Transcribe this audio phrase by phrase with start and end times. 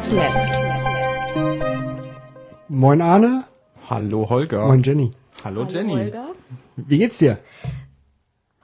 [0.00, 0.36] 30 minutes left.
[2.68, 3.44] Moin Arne.
[3.88, 4.66] Hallo Holger.
[4.66, 5.10] Moin Jenny.
[5.44, 5.92] Hallo, Hallo Jenny.
[5.92, 6.28] Holger.
[6.76, 7.38] Wie geht's dir?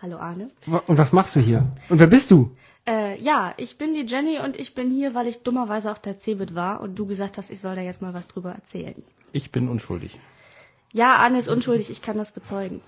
[0.00, 0.50] Hallo Arne.
[0.86, 1.66] Und was machst du hier?
[1.88, 2.56] Und wer bist du?
[2.86, 6.18] Äh, ja, ich bin die Jenny und ich bin hier, weil ich dummerweise auf der
[6.20, 9.02] Cebit war und du gesagt hast, ich soll da jetzt mal was drüber erzählen.
[9.32, 10.18] Ich bin unschuldig.
[10.92, 12.80] Ja, Arne ist unschuldig, ich kann das bezeugen.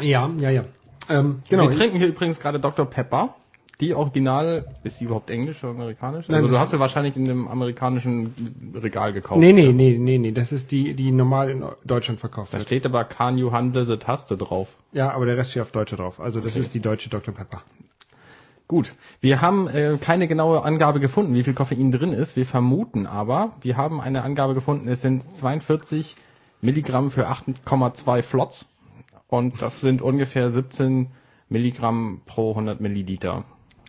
[0.00, 0.64] Ja, ja, ja.
[1.08, 1.68] Ähm, genau.
[1.68, 2.86] Wir trinken hier übrigens gerade Dr.
[2.86, 3.34] Pepper.
[3.80, 6.28] Die Original, ist die überhaupt englisch oder amerikanisch?
[6.28, 8.32] Nein, also du hast sie wahrscheinlich in dem amerikanischen
[8.80, 9.40] Regal gekauft.
[9.40, 10.32] Nee, nee, nee, nee, nee.
[10.32, 12.68] Das ist die, die normal in Deutschland verkauft Da wird.
[12.68, 14.76] steht aber Can You Handle the Taste drauf.
[14.92, 16.20] Ja, aber der Rest steht auf Deutsche drauf.
[16.20, 17.34] Also das ist die deutsche Dr.
[17.34, 17.62] Pepper.
[18.66, 22.34] Gut, wir haben äh, keine genaue Angabe gefunden, wie viel Koffein drin ist.
[22.34, 26.16] Wir vermuten aber, wir haben eine Angabe gefunden, es sind 42
[26.62, 28.66] Milligramm für 8,2 Flots
[29.28, 31.08] und das sind ungefähr 17
[31.50, 33.44] Milligramm pro 100 Milliliter.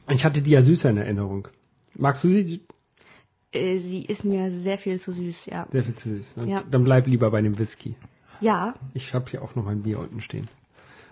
[0.09, 1.47] Ich hatte die ja süßer in Erinnerung.
[1.97, 2.61] Magst du sie?
[3.51, 5.67] Äh, sie ist mir sehr viel zu süß, ja.
[5.71, 6.35] Sehr viel zu süß.
[6.37, 6.51] Ne?
[6.51, 6.63] Ja.
[6.69, 7.95] Dann bleib lieber bei dem Whisky.
[8.41, 10.47] Ja, Ich habe hier auch noch mein Bier unten stehen.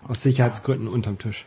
[0.08, 1.46] Aus Sicherheitsgründen unterm Tisch.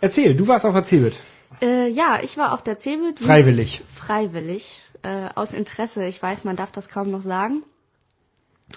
[0.00, 1.20] Erzähl, du warst auf der Cebit.
[1.60, 3.18] äh, ja, ich war auf der Cebit.
[3.20, 3.82] Freiwillig.
[3.94, 4.80] Freiwillig.
[5.02, 6.04] Äh, aus Interesse.
[6.06, 7.64] Ich weiß, man darf das kaum noch sagen.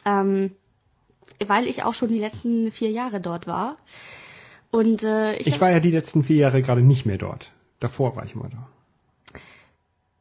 [0.04, 0.52] Ähm,
[1.46, 3.78] weil ich auch schon die letzten vier Jahre dort war.
[4.72, 7.52] Und äh, ich, Ich war ja die letzten vier Jahre gerade nicht mehr dort.
[7.80, 8.68] Davor war ich immer da.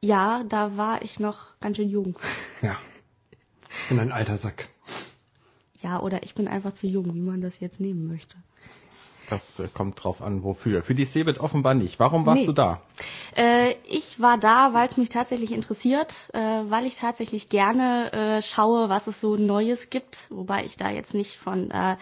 [0.00, 2.16] ja, da war ich noch ganz schön jung.
[2.62, 2.78] Ja.
[3.82, 4.68] Ich bin ein alter Sack.
[5.82, 8.36] Ja, oder ich bin einfach zu jung, wie man das jetzt nehmen möchte.
[9.28, 10.82] Das äh, kommt drauf an, wofür.
[10.82, 11.98] Für die Cebit offenbar nicht.
[11.98, 12.46] Warum warst Nee.
[12.46, 12.82] du da?
[13.34, 18.42] Äh, ich war da, weil es mich tatsächlich interessiert, äh, weil ich tatsächlich gerne äh,
[18.42, 21.96] schaue, was es so Neues gibt, wobei ich da jetzt nicht von äh,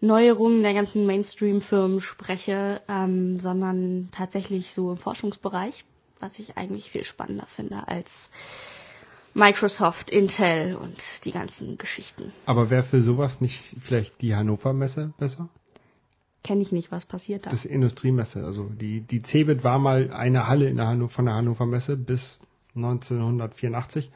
[0.00, 5.84] Neuerungen der ganzen Mainstream-Firmen spreche, ähm, sondern tatsächlich so im Forschungsbereich,
[6.20, 8.30] was ich eigentlich viel spannender finde als
[9.34, 12.32] Microsoft, Intel und die ganzen Geschichten.
[12.46, 15.48] Aber wäre für sowas nicht vielleicht die Hannover Messe besser?
[16.42, 17.50] Kenne ich nicht, was passiert da.
[17.50, 18.44] Das ist Industriemesse.
[18.44, 21.96] Also die, die Cebit war mal eine Halle in der Hanno, von der Hannover Messe
[21.96, 22.38] bis
[22.76, 24.10] 1984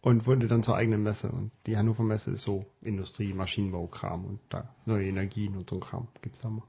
[0.00, 1.30] und wurde dann zur eigenen Messe.
[1.30, 5.80] Und die Hannover Messe ist so Industrie, Maschinenbau-Kram und da neue Energien und so ein
[5.80, 6.62] Kram gibt's da mal.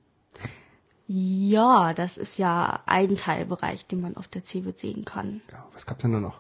[1.12, 5.42] Ja, das ist ja ein Teilbereich, den man auf der CeBIT sehen kann.
[5.52, 6.40] Ja, was gab's denn da noch?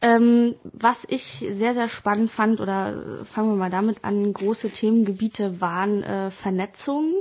[0.00, 4.70] Ähm, was ich sehr, sehr spannend fand, oder äh, fangen wir mal damit an, große
[4.70, 7.14] Themengebiete waren äh, Vernetzung.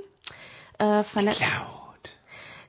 [0.77, 2.11] Äh, Vernetz Cloud.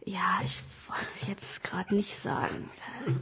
[0.07, 0.57] ja, ich
[0.89, 2.71] wollte es jetzt gerade nicht sagen.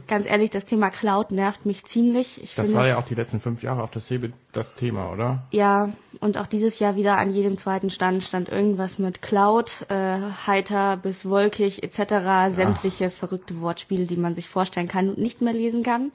[0.07, 2.41] Ganz ehrlich, das Thema Cloud nervt mich ziemlich.
[2.41, 5.11] Ich Das finde, war ja auch die letzten fünf Jahre auf der Cebit das Thema,
[5.11, 5.47] oder?
[5.51, 5.89] ja,
[6.19, 10.17] und auch dieses Jahr wieder an jedem zweiten Stand stand irgendwas mit Cloud, äh,
[10.47, 12.53] heiter bis wolkig etc.
[12.53, 16.11] Sämtliche verrückte Wortspiele, die man sich vorstellen kann und nicht mehr lesen kann.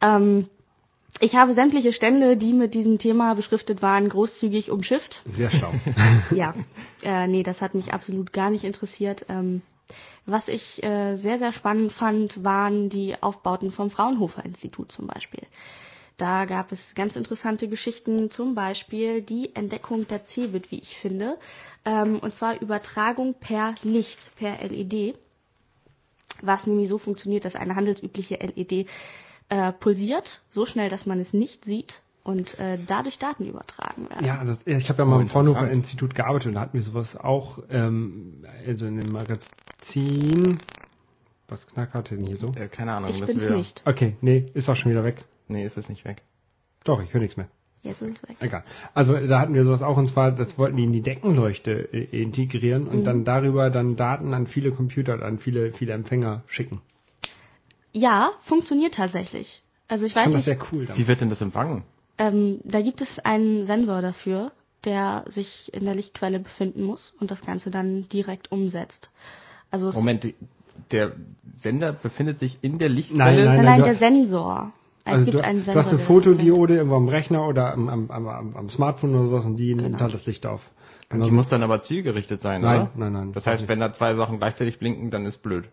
[0.00, 0.48] Ähm,
[1.20, 5.22] ich habe sämtliche Stände, die mit diesem Thema beschriftet waren, großzügig umschifft.
[5.26, 5.72] Sehr schlau.
[6.34, 6.54] Ja,
[7.02, 9.26] äh, nee, das hat mich absolut gar nicht interessiert.
[9.28, 9.62] Ähm,
[10.26, 15.42] was ich äh, sehr, sehr spannend fand, waren die Aufbauten vom Fraunhofer Institut zum Beispiel.
[16.16, 21.38] Da gab es ganz interessante Geschichten, zum Beispiel die Entdeckung der Cebit, wie ich finde,
[21.84, 25.18] ähm, und zwar Übertragung per Licht, per LED,
[26.40, 28.88] was nämlich so funktioniert, dass eine handelsübliche LED
[29.48, 34.24] äh, pulsiert, so schnell, dass man es nicht sieht und äh, dadurch Daten übertragen werden.
[34.24, 35.70] Ja, das, ich habe ja mal Oh, im Fraunhofer.
[35.70, 40.58] Institut gearbeitet und da hatten wir sowas auch, ähm, also in dem Magazin.
[41.46, 42.50] Was Knack hatte denn hier so?
[42.52, 43.10] Äh, keine Ahnung.
[43.10, 43.56] Ich bin's wir...
[43.56, 43.82] nicht.
[43.84, 45.24] Okay, nee, ist auch schon wieder weg.
[45.46, 46.22] Nee, ist es nicht weg.
[46.84, 47.48] Doch, ich höre nichts mehr.
[47.82, 48.36] Jetzt ist es weg.
[48.40, 48.64] Egal.
[48.94, 52.22] Also da hatten wir sowas auch und zwar, das wollten die in die Deckenleuchte äh,
[52.22, 56.80] integrieren und dann darüber dann Daten an viele Computer, an viele, viele Empfänger schicken.
[57.92, 59.62] Ja, funktioniert tatsächlich.
[59.86, 60.88] Also ich Ich weiß nicht, sehr cool.
[60.94, 61.82] Wie wird denn das empfangen?
[62.18, 64.52] Ähm, da gibt es einen Sensor dafür,
[64.84, 69.10] der sich in der Lichtquelle befinden muss und das Ganze dann direkt umsetzt.
[69.70, 70.32] Also Moment,
[70.90, 71.12] der
[71.56, 73.44] Sender befindet sich in der Nein, Lichtquelle?
[73.44, 74.72] nein, nein, nein, du- der Sensor.
[75.06, 75.82] Es Also gibt du, einen du Sensor.
[75.82, 75.98] hast eine.
[75.98, 79.74] Fotodiode irgendwo am Rechner oder am, am, am, am, am Smartphone oder sowas und die
[79.74, 80.00] nimmt Genau.
[80.00, 80.70] halt das Licht auf.
[81.04, 82.90] Die Genauso- muss dann aber zielgerichtet sein, Nein, oder?
[82.96, 83.32] nein, nein.
[83.32, 85.66] Das heißt, wenn da zwei Sachen gleichzeitig blinken, dann ist blöd.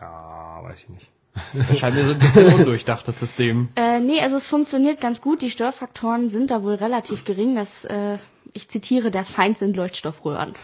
[0.00, 1.08] Ja, weiß ich nicht.
[1.54, 3.68] Das scheint mir so ein bisschen undurchdacht, das System.
[3.76, 5.42] Äh, nee, also es funktioniert ganz gut.
[5.42, 7.54] Die Störfaktoren sind da wohl relativ gering.
[7.54, 8.18] Das, äh,
[8.52, 10.54] ich zitiere, der Feind sind Leuchtstoffröhren.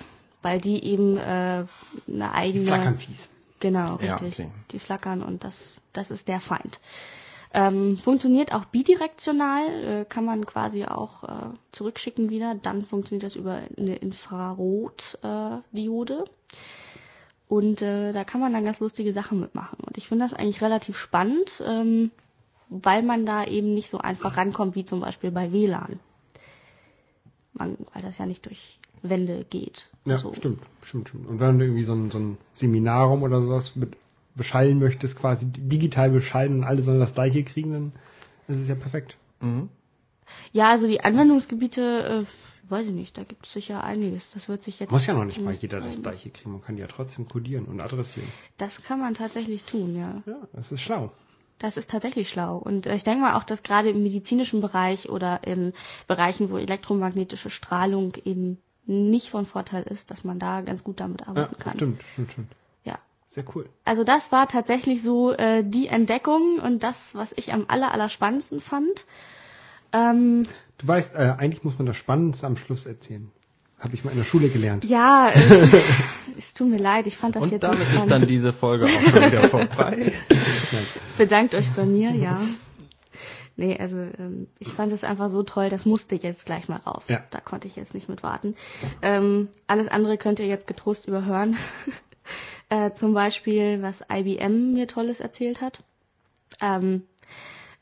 [0.42, 1.64] Weil die eben äh,
[2.08, 2.66] eine eigene...
[2.66, 3.28] Flackern fies.
[3.60, 4.46] Genau, Ja, richtig.
[4.46, 4.50] okay.
[4.72, 6.80] Die flackern und das, das ist der Feind.
[7.54, 12.54] Ähm, funktioniert auch bidirektional, äh, kann man quasi auch äh, zurückschicken wieder.
[12.54, 16.24] Dann funktioniert das über eine Infrarot-Diode.
[17.48, 19.78] Und äh, da kann man dann ganz lustige Sachen mitmachen.
[19.80, 22.10] Und ich finde das eigentlich relativ spannend, ähm,
[22.68, 26.00] weil man da eben nicht so einfach rankommt wie zum Beispiel bei WLAN.
[27.52, 29.90] Man, weil das ja nicht durch Wände geht.
[30.04, 30.32] Ja, so.
[30.32, 31.28] stimmt, stimmt, stimmt.
[31.28, 33.96] Und wenn du irgendwie so ein, so ein Seminarraum oder sowas mit
[34.34, 37.92] beschallen möchtest, quasi digital beschallen und alle sollen das gleiche kriegen, dann
[38.48, 39.16] ist es ja perfekt.
[39.40, 39.70] Mhm.
[40.52, 44.32] Ja, also die Anwendungsgebiete, äh, weiß ich nicht, da gibt es sicher einiges.
[44.32, 44.90] Das wird sich jetzt.
[44.90, 46.52] Muss ja noch nicht mal jeder das gleiche kriegen.
[46.52, 48.28] Man kann die ja trotzdem codieren und adressieren.
[48.58, 50.22] Das kann man tatsächlich tun, ja.
[50.26, 51.12] Ja, das ist schlau.
[51.58, 52.58] Das ist tatsächlich schlau.
[52.58, 55.72] Und äh, ich denke mal auch, dass gerade im medizinischen Bereich oder in
[56.06, 61.22] Bereichen, wo elektromagnetische Strahlung eben nicht von Vorteil ist, dass man da ganz gut damit
[61.22, 61.74] Ja, arbeiten kann.
[61.76, 62.52] stimmt, stimmt, stimmt.
[62.84, 62.98] Ja.
[63.28, 63.68] Sehr cool.
[63.84, 68.08] Also das war tatsächlich so äh, die Entdeckung und das, was ich am aller, aller
[68.08, 69.06] spannendsten fand.
[69.92, 70.44] Ähm,
[70.78, 73.30] Du weißt, äh, eigentlich muss man das Spannendste am Schluss erzählen.
[73.78, 74.84] Habe ich mal in der Schule gelernt.
[74.84, 75.68] ja, äh,
[76.36, 78.84] es tut mir leid, ich fand das Und jetzt damit nicht ist dann diese Folge
[78.84, 80.12] auch schon wieder vorbei.
[81.18, 82.42] Bedankt euch bei mir, ja.
[83.56, 87.08] Nee, also ähm, ich fand es einfach so toll, das musste jetzt gleich mal raus.
[87.08, 87.22] Ja.
[87.30, 88.54] Da konnte ich jetzt nicht mit warten.
[89.00, 91.56] Ähm, alles andere könnt ihr jetzt getrost überhören.
[92.68, 95.82] äh, zum Beispiel, was IBM mir Tolles erzählt hat.
[96.60, 97.02] Ähm,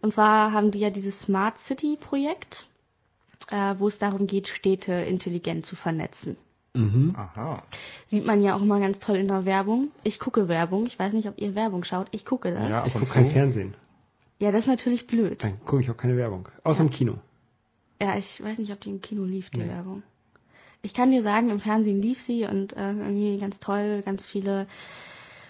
[0.04, 2.66] und zwar haben die ja dieses Smart City Projekt,
[3.50, 6.36] äh, wo es darum geht, Städte intelligent zu vernetzen.
[6.74, 7.14] Mhm.
[7.16, 7.62] Aha.
[8.06, 9.88] Sieht man ja auch immer ganz toll in der Werbung.
[10.02, 10.86] Ich gucke Werbung.
[10.86, 12.08] Ich weiß nicht, ob ihr Werbung schaut.
[12.10, 12.68] Ich gucke das.
[12.68, 13.30] Ja, Ich gucke kein.
[13.30, 13.74] Fernsehen.
[14.40, 15.42] ja das ist natürlich blöd.
[15.42, 16.48] Dann gucke ich auch keine Werbung.
[16.64, 17.14] Außer im Kino.
[18.02, 19.68] Ja, ich weiß nicht, ob die im Kino lief, die Nee.
[19.68, 20.02] Werbung.
[20.82, 24.66] Ich kann dir sagen, im Fernsehen lief sie und äh, irgendwie ganz toll, ganz viele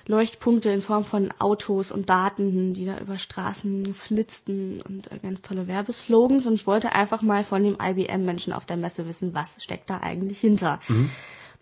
[0.06, 5.40] Leuchtpunkte in Form von Autos und Daten, die da über Straßen flitzten und äh, ganz
[5.42, 6.46] tolle Werbeslogans.
[6.46, 10.00] Und ich wollte einfach mal von dem IBM-Menschen auf der Messe wissen, was steckt da
[10.00, 10.80] eigentlich hinter.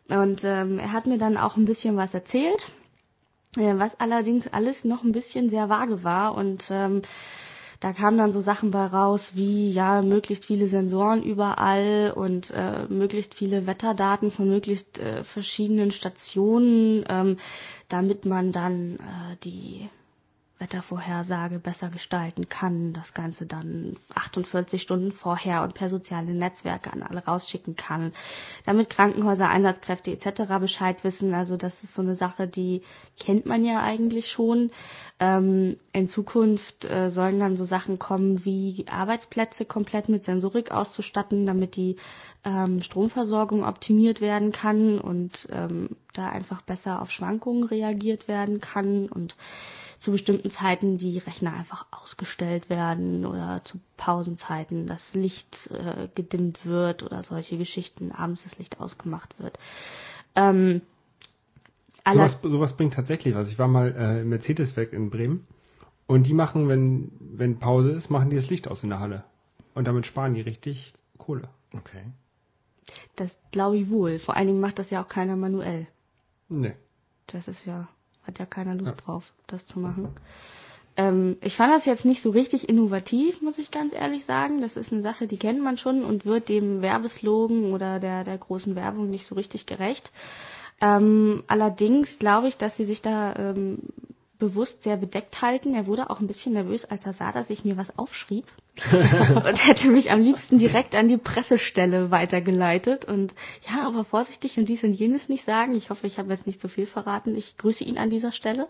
[0.09, 2.73] Und ähm, er hat mir dann auch ein bisschen was erzählt,
[3.57, 7.03] äh, was allerdings alles noch ein bisschen sehr vage war und ähm,
[7.83, 12.87] da kamen dann so Sachen bei raus wie ja möglichst viele Sensoren überall und äh,
[12.89, 17.39] möglichst viele Wetterdaten von möglichst äh, verschiedenen Stationen, ähm,
[17.89, 19.91] damit man dann äh, die
[20.63, 27.03] Wettervorhersage besser gestalten kann, das Ganze dann 48 Stunden vorher und per soziale Netzwerke an
[27.03, 28.13] alle rausschicken kann,
[28.65, 30.43] damit Krankenhäuser, Einsatzkräfte etc.
[30.61, 31.35] Bescheid wissen.
[31.35, 32.83] Also das ist so eine Sache, die
[33.19, 34.71] kennt man ja eigentlich schon.
[35.19, 41.45] Ähm, in Zukunft äh, sollen dann so Sachen kommen wie Arbeitsplätze komplett mit Sensorik auszustatten,
[41.45, 41.97] damit die
[42.45, 49.09] ähm, Stromversorgung optimiert werden kann und ähm, da einfach besser auf Schwankungen reagiert werden kann
[49.09, 49.37] und
[50.03, 56.67] zu bestimmten Zeiten die Rechner einfach ausgestellt werden oder zu Pausenzeiten das Licht äh, gedimmt
[56.67, 59.61] wird oder solche Geschichten, abends das Licht ausgemacht wird.
[60.35, 60.81] Ähm,
[62.03, 63.49] aller- Sowas, sowas bringt tatsächlich was.
[63.53, 65.47] Ich war mal äh, im Mercedes-Werk in Bremen
[66.09, 69.23] und die machen, wenn, wenn Pause ist, machen die das Licht aus in der Halle.
[69.75, 71.49] Und damit sparen die richtig Kohle.
[71.73, 72.03] Okay.
[73.15, 74.19] das glaube ich wohl.
[74.19, 75.87] Vor allen Dingen macht das ja auch keiner manuell.
[76.49, 76.75] Nee.
[77.29, 77.87] Das ist ja,
[78.27, 80.09] hat ja keiner Lust drauf, das zu machen.
[80.97, 84.61] Ähm, ich fand das jetzt nicht so richtig innovativ, muss ich ganz ehrlich sagen.
[84.61, 88.39] Das ist eine Sache, die kennt man schon und wird dem Werbeslogan oder der, der
[88.39, 90.13] großen Werbung nicht so richtig gerecht.
[90.81, 93.79] Ähm, allerdings glaube ich, dass sie sich da ähm,
[94.43, 95.73] bewusst sehr bedeckt halten.
[95.73, 98.45] Er wurde auch ein bisschen nervös, als er sah, dass ich mir was aufschrieb
[98.93, 103.37] und hätte mich am liebsten direkt an die Pressestelle weitergeleitet und
[103.71, 105.77] ja, aber vorsichtig und dies und jenes nicht sagen.
[105.77, 107.37] Ich hoffe, ich habe jetzt nicht zu viel verraten.
[107.37, 108.67] Ich grüße ihn an dieser Stelle.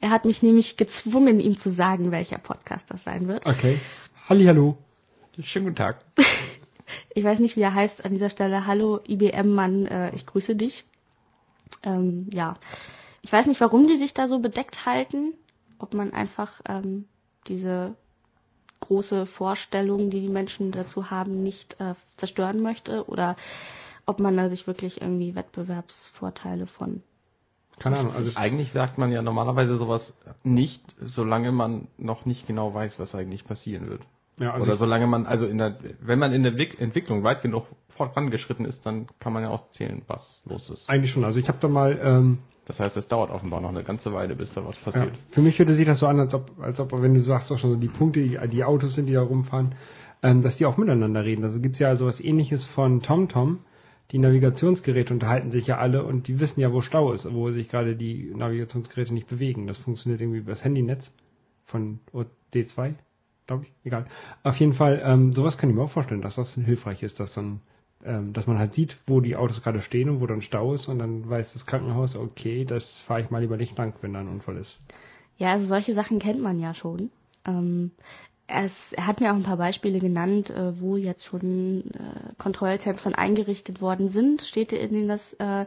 [0.00, 3.44] Er hat mich nämlich gezwungen, ihm zu sagen, welcher Podcast das sein wird.
[3.44, 3.78] Okay.
[4.26, 4.78] Hallihallo.
[5.42, 6.02] Schönen guten Tag.
[7.14, 8.66] Ich weiß nicht, wie er heißt an dieser Stelle.
[8.66, 10.84] Hallo IBM-Mann, äh, ich grüße dich.
[11.84, 12.56] Ähm, ja,
[13.22, 15.34] ich weiß nicht, warum die sich da so bedeckt halten.
[15.78, 17.06] Ob man einfach ähm,
[17.46, 17.94] diese
[18.80, 23.36] große Vorstellung, die die Menschen dazu haben, nicht äh, zerstören möchte oder
[24.06, 27.02] ob man da sich wirklich irgendwie Wettbewerbsvorteile von.
[27.78, 28.12] Keine Ahnung.
[28.14, 33.14] Also Eigentlich sagt man ja normalerweise sowas nicht, solange man noch nicht genau weiß, was
[33.14, 34.02] eigentlich passieren wird.
[34.38, 37.42] Ja, also Oder solange man, also in der, wenn man in der Entwick- Entwicklung weit
[37.42, 40.88] genug vorangeschritten ist, dann kann man ja auch zählen, was los ist.
[40.88, 41.24] eigentlich schon.
[41.24, 42.38] Also ich habe da mal ähm,
[42.70, 44.92] Das heißt, es dauert offenbar noch eine ganze Weile, bis da was Ja.
[44.92, 45.18] passiert.
[45.32, 47.58] Für mich hörte sich das so an, als ob, als ob, wenn du sagst doch
[47.58, 49.74] schon so die Punkte, die, die Autos sind, die da rumfahren,
[50.22, 51.42] ähm, dass die auch miteinander reden.
[51.42, 53.58] Also gibt's ja sowas ähnliches von TomTom.
[54.12, 57.68] Die Navigationsgeräte unterhalten sich ja alle und die wissen ja, wo Stau ist, wo sich
[57.68, 59.66] gerade die Navigationsgeräte nicht bewegen.
[59.66, 61.12] Das funktioniert irgendwie über das Handynetz
[61.64, 61.98] von
[62.54, 62.94] D2,
[63.48, 63.72] glaube ich.
[63.82, 64.04] Egal.
[64.44, 67.34] Auf jeden Fall, ähm, sowas kann ich mir auch vorstellen, dass das hilfreich ist, dass
[67.34, 67.62] dann
[68.04, 70.88] ähm, dass man halt sieht, wo die Autos gerade stehen und wo dann Stau ist
[70.88, 74.20] und dann weiß das Krankenhaus, okay, das fahre ich mal lieber nicht lang, wenn da
[74.20, 74.78] ein Unfall ist.
[75.36, 77.10] Ja, also solche Sachen kennt man ja schon.
[77.46, 77.90] Ähm,
[78.46, 83.14] es, er hat mir auch ein paar Beispiele genannt, äh, wo jetzt schon äh, Kontrollzentren
[83.14, 85.66] eingerichtet worden sind, Städte, in denen das äh,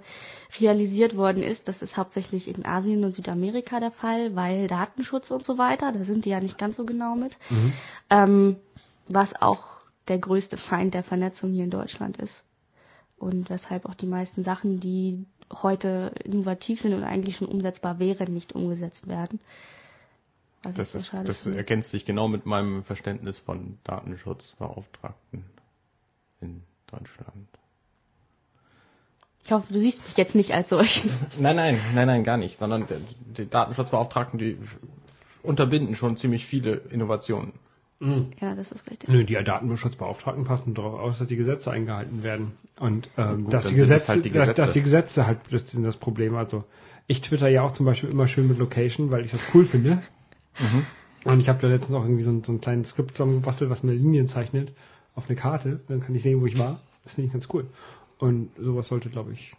[0.59, 1.67] realisiert worden ist.
[1.67, 6.03] Das ist hauptsächlich in Asien und Südamerika der Fall, weil Datenschutz und so weiter, da
[6.03, 7.37] sind die ja nicht ganz so genau mit.
[7.49, 7.73] Mhm.
[8.09, 8.55] Ähm,
[9.07, 12.43] was auch der größte Feind der Vernetzung hier in Deutschland ist.
[13.17, 18.33] Und weshalb auch die meisten Sachen, die heute innovativ sind und eigentlich schon umsetzbar wären,
[18.33, 19.39] nicht umgesetzt werden.
[20.63, 25.43] Was das, ist, das ergänzt sich genau mit meinem Verständnis von Datenschutzbeauftragten
[26.39, 27.47] in Deutschland.
[29.43, 31.09] Ich hoffe, du siehst mich jetzt nicht als solchen.
[31.39, 32.87] nein, nein, nein, nein, gar nicht, sondern
[33.37, 34.57] die Datenschutzbeauftragten, die
[35.43, 37.51] unterbinden schon ziemlich viele Innovationen.
[38.03, 38.31] Mhm.
[38.41, 39.09] Ja, das ist richtig.
[39.09, 42.51] Nö, die Datenschutzbeauftragten passen darauf aus, dass die Gesetze eingehalten werden.
[42.77, 45.71] Und ähm, Gut, dass, die Gesetze, halt die Gesetze, dass, dass, die Gesetze halt das
[45.71, 46.35] sind das Problem.
[46.35, 46.65] Also
[47.07, 50.01] ich twitter ja auch zum Beispiel immer schön mit Location, weil ich das cool finde.
[50.59, 50.85] Mhm.
[51.23, 53.83] Und ich habe da letztens auch irgendwie so ein, so ein kleines Skript zusammengebastelt, was
[53.83, 54.73] mir Linien zeichnet
[55.15, 55.79] auf eine Karte.
[55.87, 56.81] Dann kann ich sehen, wo ich war.
[57.03, 57.65] Das finde ich ganz cool.
[58.19, 59.55] Und sowas sollte, glaube ich,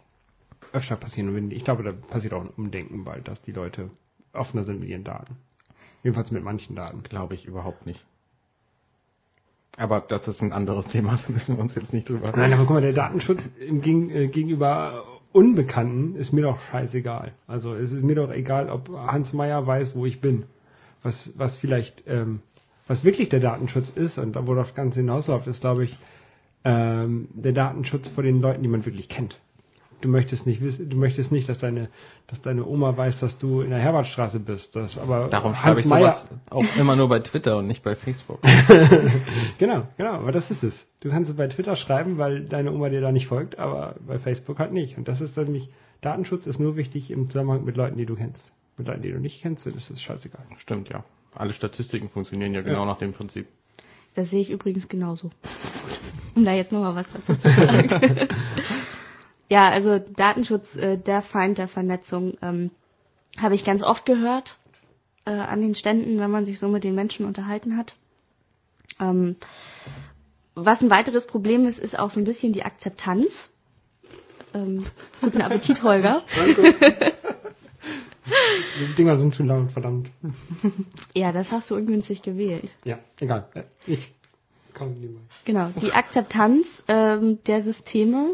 [0.71, 1.35] öfter passieren.
[1.35, 3.89] Und ich glaube, da passiert auch ein Umdenken bald, dass die Leute
[4.33, 5.35] offener sind mit ihren Daten.
[6.03, 7.01] Jedenfalls mit manchen Daten.
[7.01, 8.05] Glaube ich überhaupt nicht.
[9.77, 12.31] Aber das ist ein anderes Thema, da müssen wir uns jetzt nicht drüber.
[12.35, 17.33] Nein, aber guck mal, der Datenschutz im äh, gegenüber Unbekannten ist mir doch scheißegal.
[17.45, 20.45] Also es ist mir doch egal, ob Hans Meyer weiß, wo ich bin
[21.05, 22.41] was, was vielleicht, ähm,
[22.87, 25.97] was wirklich der Datenschutz ist und wo das Ganze hinausläuft, ist, glaube ich,
[26.63, 29.39] ähm, der Datenschutz vor den Leuten, die man wirklich kennt.
[30.01, 31.89] Du möchtest nicht wissen, du möchtest nicht, dass deine,
[32.27, 34.75] dass deine Oma weiß, dass du in der Herbertstraße bist.
[34.75, 37.95] Das, aber Darum schreibe ich Meyer, sowas auch immer nur bei Twitter und nicht bei
[37.95, 38.39] Facebook.
[39.57, 40.87] genau, genau, aber das ist es.
[40.99, 44.19] Du kannst es bei Twitter schreiben, weil deine Oma dir da nicht folgt, aber bei
[44.19, 44.97] Facebook halt nicht.
[44.97, 45.69] Und das ist nämlich,
[46.01, 49.19] Datenschutz ist nur wichtig im Zusammenhang mit Leuten, die du kennst mit Leuten, die du
[49.19, 50.45] nicht kennst, ist es scheißegal.
[50.57, 51.03] Stimmt, ja.
[51.33, 52.85] Alle Statistiken funktionieren ja genau ja.
[52.85, 53.47] nach dem Prinzip.
[54.13, 55.31] Das sehe ich übrigens genauso.
[56.35, 57.89] um da jetzt nochmal was dazu zu sagen.
[59.49, 62.71] ja, also Datenschutz, äh, der Feind der Vernetzung, ähm,
[63.37, 64.57] habe ich ganz oft gehört
[65.25, 67.95] äh, an den Ständen, wenn man sich so mit den Menschen unterhalten hat.
[68.99, 69.35] Ähm,
[70.55, 73.49] was ein weiteres Problem ist, ist auch so ein bisschen die Akzeptanz.
[74.53, 74.85] Ähm,
[75.21, 76.23] guten Appetit, Holger.
[76.35, 77.13] Danke.
[78.79, 80.09] Die Dinger sind zu laut, verdammt.
[81.13, 82.71] Ja, das hast du ungünstig gewählt.
[82.83, 83.47] Ja, egal.
[83.85, 84.11] Ich
[84.73, 85.19] kann lieber.
[85.45, 88.31] Genau, die Akzeptanz ähm, der Systeme.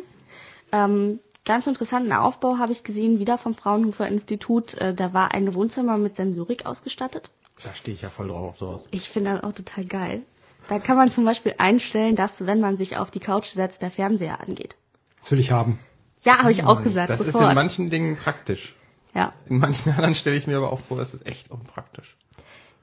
[0.72, 4.74] Ähm, ganz interessanten Aufbau habe ich gesehen, wieder vom Fraunhofer Institut.
[4.76, 7.32] Äh, da war ein Wohnzimmer mit Sensorik ausgestattet.
[7.64, 8.88] Da stehe ich ja voll drauf, sowas.
[8.92, 10.24] Ich finde das auch total geil.
[10.68, 13.92] Da kann man zum Beispiel einstellen, dass, wenn man sich auf die Couch setzt, der
[13.92, 14.76] Fernseher angeht.
[15.20, 15.80] Das will ich haben.
[16.22, 17.10] Ja, habe ich auch gesagt.
[17.10, 17.44] Das sofort.
[17.44, 18.76] ist in manchen Dingen praktisch.
[19.14, 19.34] Ja.
[19.48, 22.16] In manchen anderen stelle ich mir aber auch vor, das ist echt unpraktisch.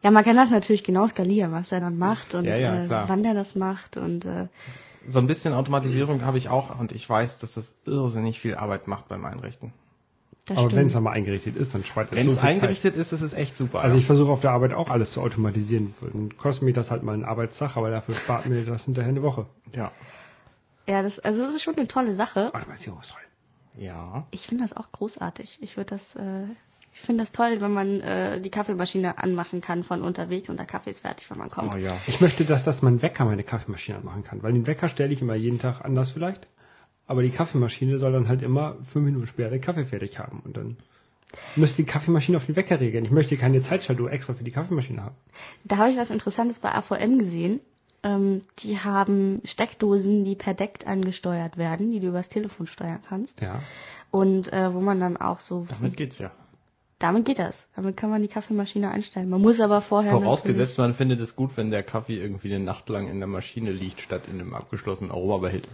[0.02, 3.08] Ja, man kann das natürlich genau skalieren, was er dann macht und ja, ja, äh,
[3.08, 4.46] wann er das macht und äh,
[5.08, 8.86] so ein bisschen Automatisierung habe ich auch und ich weiß, dass das irrsinnig viel Arbeit
[8.86, 9.72] macht beim Einrichten.
[10.48, 13.00] Das aber wenn es einmal eingerichtet ist, dann spart es Wenn es eingerichtet Zeit.
[13.00, 13.80] ist, ist es echt super.
[13.80, 14.00] Also ja.
[14.00, 15.94] ich versuche auf der Arbeit auch alles zu automatisieren.
[16.00, 19.22] Dann kostet mir das halt mal einen Arbeitstag, aber dafür spart mir das hinterher eine
[19.22, 19.46] Woche.
[19.74, 19.92] Ja.
[20.86, 22.54] Ja, das, also das ist schon eine tolle Sache.
[22.54, 23.20] Automatisierung ist toll.
[23.76, 24.26] Ja.
[24.30, 25.58] Ich finde das auch großartig.
[25.60, 26.46] Ich würde das, äh,
[27.00, 30.66] ich finde das toll, wenn man äh, die Kaffeemaschine anmachen kann von unterwegs und der
[30.66, 31.74] Kaffee ist fertig, wenn man kommt.
[31.74, 31.96] Oh ja.
[32.06, 35.22] Ich möchte, dass das mein Wecker meine Kaffeemaschine anmachen kann, weil den Wecker stelle ich
[35.22, 36.46] immer jeden Tag anders vielleicht.
[37.06, 40.56] Aber die Kaffeemaschine soll dann halt immer fünf Minuten später den Kaffee fertig haben und
[40.56, 40.76] dann
[41.56, 43.04] müsste die Kaffeemaschine auf den Wecker regeln.
[43.04, 45.14] Ich möchte keine Zeitschaltuhr extra für die Kaffeemaschine haben.
[45.64, 47.60] Da habe ich was Interessantes bei AVM gesehen.
[48.02, 53.40] Ähm, die haben Steckdosen, die per Deck angesteuert werden, die du übers Telefon steuern kannst.
[53.40, 53.62] Ja.
[54.10, 55.66] Und äh, wo man dann auch so.
[55.68, 56.30] Damit geht's ja.
[56.98, 57.68] Damit geht das.
[57.76, 59.28] Damit kann man die Kaffeemaschine einstellen.
[59.28, 60.12] Man muss aber vorher.
[60.12, 63.70] Vorausgesetzt, man findet es gut, wenn der Kaffee irgendwie eine Nacht lang in der Maschine
[63.70, 65.70] liegt, statt in einem abgeschlossenen Aromabehälter.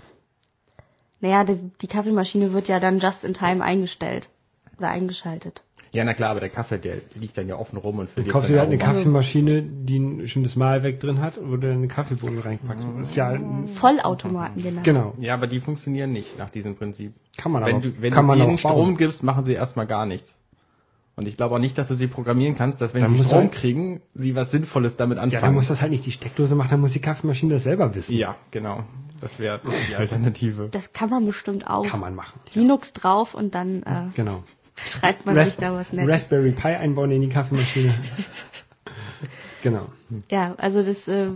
[1.21, 4.28] Naja, die, die Kaffeemaschine wird ja dann just in time eingestellt.
[4.76, 5.62] Oder eingeschaltet.
[5.93, 8.33] Ja, na klar, aber der Kaffee, der liegt dann ja offen rum und verliert Du
[8.33, 12.40] kaufst dir halt eine Kaffeemaschine, die schon das Malwerk drin hat, wo du eine Kaffeebohnen
[12.40, 12.85] reinpackst.
[12.99, 14.83] Das ist ja ein Vollautomaten, genau.
[14.83, 15.14] Genau.
[15.21, 17.14] Ja, aber die funktionieren nicht nach diesem Prinzip.
[17.37, 17.81] Kann man wenn aber.
[17.81, 20.35] Du, wenn kann du man ihnen Strom gibst, machen sie erstmal gar nichts.
[21.16, 23.42] Und ich glaube auch nicht, dass du sie programmieren kannst, dass wenn dann sie Strom
[23.42, 25.33] halt, kriegen, sie was Sinnvolles damit anfangen.
[25.33, 27.94] Ja, dann muss das halt nicht die Steckdose machen, dann muss die Kaffeemaschine das selber
[27.94, 28.16] wissen.
[28.16, 28.85] Ja, genau.
[29.21, 30.68] Das wäre die Alternative.
[30.71, 31.87] Das kann man bestimmt auch.
[31.87, 32.40] Kann man machen.
[32.54, 33.02] Linux ja.
[33.02, 34.42] drauf und dann äh, genau
[34.76, 36.12] schreibt man Ras sich da was Nettes.
[36.12, 37.94] Raspberry Pi einbauen in die Kaffeemaschine.
[39.62, 39.87] genau.
[40.30, 41.30] Ja, also das äh,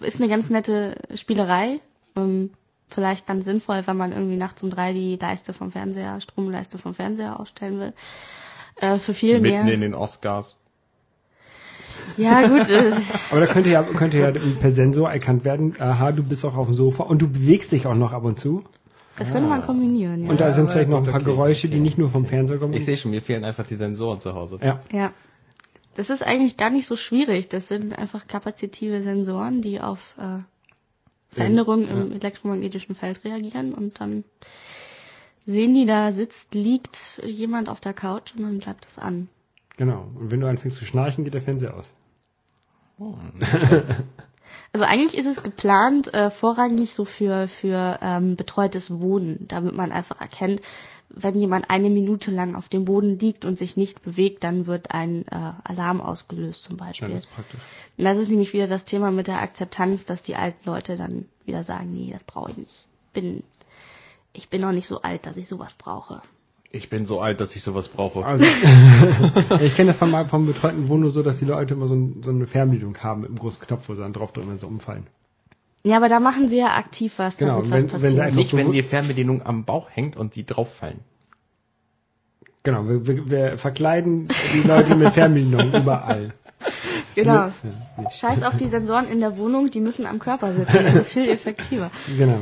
[0.00, 1.80] ist eine ganz nette Spielerei.
[2.16, 2.50] Ähm,
[2.88, 6.94] vielleicht ganz sinnvoll, wenn man irgendwie nachts um drei die Leiste vom Fernseher, Stromleiste vom
[6.94, 7.92] Fernseher ausstellen will.
[8.80, 9.74] Äh, für viel Mitten mehr.
[9.74, 10.58] in den Oscars.
[12.16, 12.68] Ja, gut.
[12.70, 12.92] äh,
[13.30, 16.66] Aber da könnte ja, könnte ja per Sensor erkannt werden, aha, du bist auch auf
[16.66, 18.64] dem Sofa und du bewegst dich auch noch ab und zu.
[19.16, 20.30] Das könnte man kombinieren, ja.
[20.30, 22.58] Und da sind vielleicht noch ein paar okay, Geräusche, die okay, nicht nur vom Fernseher
[22.58, 22.72] kommen.
[22.74, 24.58] Ich sehe schon, mir fehlen einfach die Sensoren zu Hause.
[24.62, 24.80] ja.
[24.92, 25.12] Ja.
[25.94, 27.48] Das ist eigentlich gar nicht so schwierig.
[27.48, 30.38] Das sind einfach kapazitive Sensoren, die auf äh,
[31.30, 34.22] Veränderungen im elektromagnetischen Feld reagieren und dann
[35.48, 39.28] sehen die, da sitzt, liegt jemand auf der Couch und dann bleibt das an.
[39.78, 40.06] Genau.
[40.14, 41.94] Und wenn du anfängst zu schnarchen, geht der Fernseher aus.
[44.72, 49.92] Also eigentlich ist es geplant, äh, vorrangig so für, für ähm, betreutes Wohnen, damit man
[49.92, 50.60] einfach erkennt,
[51.08, 54.90] wenn jemand eine Minute lang auf dem Boden liegt und sich nicht bewegt, dann wird
[54.90, 57.08] ein äh, Alarm ausgelöst zum Ja, Beispiel.
[57.08, 57.60] das ist praktisch.
[57.96, 61.26] Und das ist nämlich wieder das Thema mit der Akzeptanz, dass die alten Leute dann
[61.46, 62.88] wieder sagen, nee, das brauche ich nicht.
[63.14, 63.42] Bin,
[64.38, 66.22] ich bin noch nicht so alt, dass ich sowas brauche.
[66.70, 68.24] Ich bin so alt, dass ich sowas brauche.
[68.24, 68.44] Also,
[69.60, 72.30] ich kenne das vom, vom betreuten Wohnen so, dass die Leute immer so, ein, so
[72.30, 75.06] eine Fernbedienung haben mit einem großen Knopf, wo sie dann draufdrücken, wenn sie umfallen.
[75.82, 78.20] Ja, aber da machen sie ja aktiv was, Genau, damit wenn- was wenn sie passiert.
[78.26, 81.00] einfach- Nicht, so- wenn die Fernbedienung am Bauch hängt und sie drauffallen.
[82.64, 86.34] Genau, wir, wir, wir verkleiden die Leute mit Fernbedienung überall.
[87.14, 87.50] genau.
[88.12, 90.84] Scheiß auf die Sensoren in der Wohnung, die müssen am Körper sitzen.
[90.84, 91.90] Das ist viel effektiver.
[92.08, 92.40] Genau.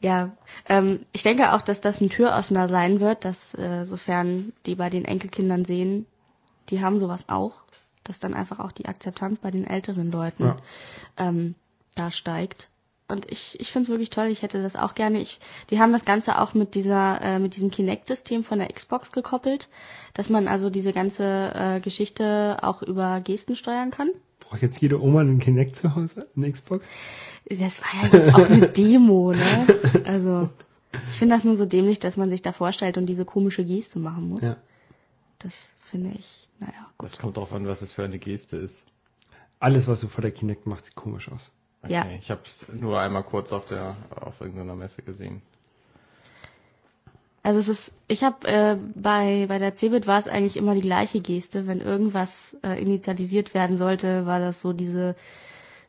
[0.00, 0.30] Ja,
[0.68, 4.90] ähm, ich denke auch, dass das ein Türöffner sein wird, dass äh, sofern die bei
[4.90, 6.06] den Enkelkindern sehen,
[6.68, 7.62] die haben sowas auch,
[8.04, 10.56] dass dann einfach auch die Akzeptanz bei den älteren Leuten Ja.
[11.16, 11.56] ähm,
[11.96, 12.68] da steigt.
[13.08, 15.18] Und ich, ich finde es wirklich toll, ich hätte das auch gerne.
[15.20, 15.40] Ich,
[15.70, 19.68] die haben das Ganze auch mit dieser, äh, mit diesem Kinect-System von der Xbox gekoppelt,
[20.12, 21.24] dass man also diese ganze
[21.54, 24.10] äh, Geschichte auch über Gesten steuern kann.
[24.48, 26.88] Braucht jetzt jede Oma einen Kinect zu Hause, eine Xbox?
[27.48, 29.66] Das war ja jetzt auch eine Demo, ne?
[30.04, 30.48] Also,
[31.10, 33.98] ich finde das nur so dämlich, dass man sich da vorstellt und diese komische Geste
[33.98, 34.42] machen muss.
[34.42, 34.56] Ja.
[35.38, 35.54] Das
[35.90, 37.10] finde ich, naja, gut.
[37.10, 38.84] Das kommt drauf an, was es für eine Geste ist.
[39.60, 41.50] Alles, was du vor der Kinect machst, sieht komisch aus.
[41.82, 42.06] Okay, Ja.
[42.18, 45.42] ich habe es nur einmal kurz auf der auf irgendeiner Messe gesehen.
[47.48, 50.82] Also es ist, ich habe äh, bei bei der Cebit war es eigentlich immer die
[50.82, 55.16] gleiche Geste, wenn irgendwas äh, initialisiert werden sollte, war das so diese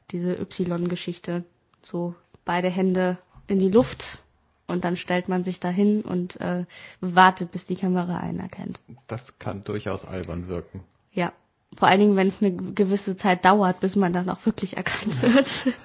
[0.10, 1.44] diese Y-Geschichte,
[1.82, 3.18] so beide Hände
[3.48, 4.20] in die Luft
[4.68, 6.64] und dann stellt man sich dahin und äh,
[7.02, 8.80] wartet, bis die Kamera einen erkennt.
[9.08, 10.86] Das kann durchaus albern wirken.
[11.12, 11.34] Ja,
[11.76, 15.22] vor allen Dingen, wenn es eine gewisse Zeit dauert, bis man dann auch wirklich erkannt
[15.22, 15.76] wird.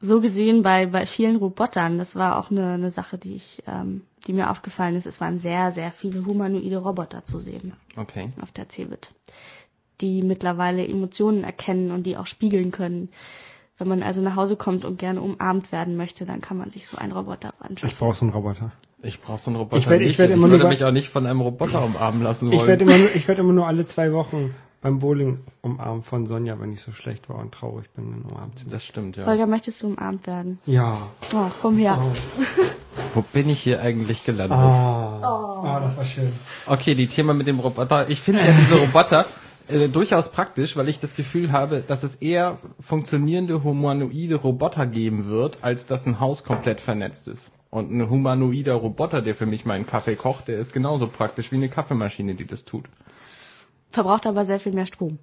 [0.00, 4.02] so gesehen bei, bei vielen Robotern, das war auch eine, eine Sache, die ich, ähm,
[4.26, 5.06] die mir aufgefallen ist.
[5.06, 8.30] Es waren sehr, sehr viele humanoide Roboter zu sehen Okay.
[8.40, 9.10] auf der Cebit,
[10.00, 13.08] die mittlerweile Emotionen erkennen und die auch spiegeln können.
[13.76, 16.86] Wenn man also nach Hause kommt und gerne umarmt werden möchte, dann kann man sich
[16.88, 17.90] so einen Roboter anschauen.
[17.90, 18.72] Ich brauche so einen Roboter.
[19.02, 20.84] Ich brauche so einen Roboter Ich werd- ich werd immer ich würde nur bei- mich
[20.84, 22.68] auch nicht von einem Roboter umarmen lassen Ich wollen.
[22.68, 26.60] werde immer, nur- ich werd immer nur alle zwei Wochen beim Bowling umarmt von Sonja,
[26.60, 28.72] wenn ich so schlecht war und traurig bin, dann umarmt sie mich.
[28.72, 29.26] das stimmt, ja.
[29.26, 30.58] Holger, möchtest du umarmt werden?
[30.66, 30.96] Ja.
[31.34, 32.00] Oh, komm her.
[33.14, 34.58] Wo bin ich hier eigentlich gelandet?
[34.58, 35.60] Ah.
[35.60, 35.80] Oh.
[35.80, 36.32] das war schön.
[36.66, 38.08] Okay, die Thema mit dem Roboter.
[38.08, 39.26] Ich finde ja diese Roboter
[39.68, 45.28] äh, durchaus praktisch, weil ich das Gefühl habe, dass es eher funktionierende humanoide Roboter geben
[45.28, 47.50] wird, als dass ein Haus komplett vernetzt ist.
[47.70, 51.56] Und ein humanoider Roboter, der für mich meinen Kaffee kocht, der ist genauso praktisch wie
[51.56, 52.86] eine Kaffeemaschine, die das tut.
[53.90, 55.18] Verbraucht aber sehr viel mehr Strom.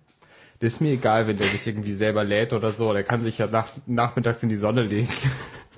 [0.60, 2.94] Das ist mir egal, wenn der sich irgendwie selber lädt oder so.
[2.94, 5.10] Der kann sich ja nach, nachmittags in die Sonne legen.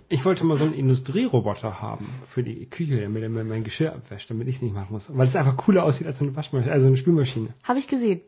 [0.09, 3.91] Ich wollte mal so einen Industrieroboter haben für die Küche, damit er mir mein Geschirr
[3.93, 5.11] abwäscht, damit ich es nicht machen muss.
[5.13, 7.49] Weil es einfach cooler aussieht als eine Waschmaschine, also eine Spülmaschine.
[7.65, 8.21] Habe ich gesehen.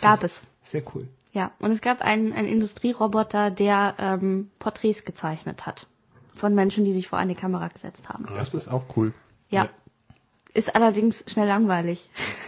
[0.00, 0.40] Gab es.
[0.62, 1.08] Sehr cool.
[1.32, 5.88] Ja, und es gab einen, einen Industrieroboter, der ähm, Porträts gezeichnet hat.
[6.32, 8.26] Von Menschen, die sich vor eine Kamera gesetzt haben.
[8.36, 9.12] Das ist auch cool.
[9.50, 9.68] Ja.
[10.54, 12.08] Ist allerdings schnell langweilig.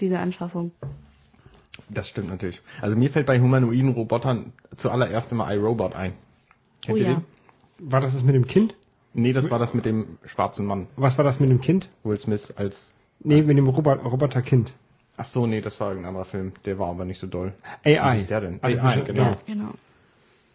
[0.00, 0.72] Diese Anschaffung.
[1.88, 2.60] Das stimmt natürlich.
[2.80, 6.12] Also mir fällt bei humanoiden Robotern zuallererst immer iRobot ein.
[6.82, 7.14] Kennt Oh ihr ja.
[7.78, 7.90] den?
[7.90, 8.74] War das das mit dem Kind?
[9.14, 10.86] Nee, das war das mit dem schwarzen Mann.
[10.96, 11.88] Was war das mit dem Kind?
[12.04, 12.92] Will Smith als...
[13.22, 14.72] Nee, mit dem Robot Roboterkind.
[15.16, 16.52] Ach so, nee, das war irgendein anderer Film.
[16.64, 17.52] Der war aber nicht so doll.
[17.82, 18.16] Wie AI.
[18.16, 18.60] hieß der denn?
[18.62, 19.22] Artificial- AI, genau.
[19.22, 19.38] Ja.
[19.46, 19.70] Genau.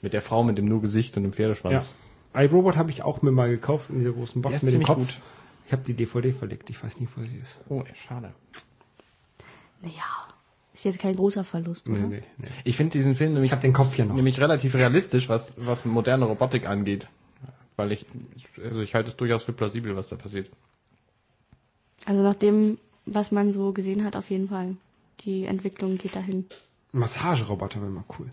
[0.01, 1.35] Mit der Frau mit dem nur Gesicht und dem Ja.
[1.35, 1.95] Pferdeschwanz.
[2.33, 4.81] iRobot habe ich auch mir mal gekauft in dieser großen Box Der ist mit dem
[4.81, 4.97] ziemlich Kopf.
[4.99, 5.21] gut.
[5.67, 7.57] Ich habe die DVD verlegt, ich weiß nicht, wo sie ist.
[7.69, 8.33] Oh, schade.
[9.81, 10.03] Naja,
[10.73, 11.99] ist jetzt kein großer Verlust, oder?
[11.99, 12.47] Nee, nee, nee.
[12.63, 14.15] Ich finde diesen Film Ich nämlich, habe den Kopf hier noch.
[14.15, 17.07] nämlich relativ realistisch, was, was moderne Robotik angeht.
[17.77, 18.05] Weil ich,
[18.63, 20.49] also ich halte es durchaus für plausibel, was da passiert.
[22.05, 24.77] Also nach dem, was man so gesehen hat, auf jeden Fall.
[25.21, 26.45] Die Entwicklung geht dahin.
[26.91, 28.29] Massageroboter wäre mal cool.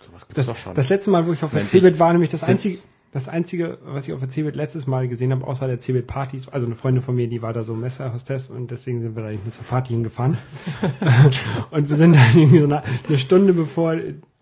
[0.00, 0.74] Sowas gibt's Das, doch schon.
[0.74, 2.48] das letzte Mal, wo ich auf der Cebit war, nämlich das Sitz.
[2.50, 2.78] einzige,
[3.12, 6.48] das einzige, was ich auf der Cebit letztes Mal gesehen habe, außer der Cebit Partys,
[6.48, 9.30] also eine Freundin von mir, die war da so Messerhostess und deswegen sind wir da
[9.30, 10.38] nicht mit zur Party hingefahren.
[11.70, 13.96] und wir sind dann irgendwie so eine, eine Stunde bevor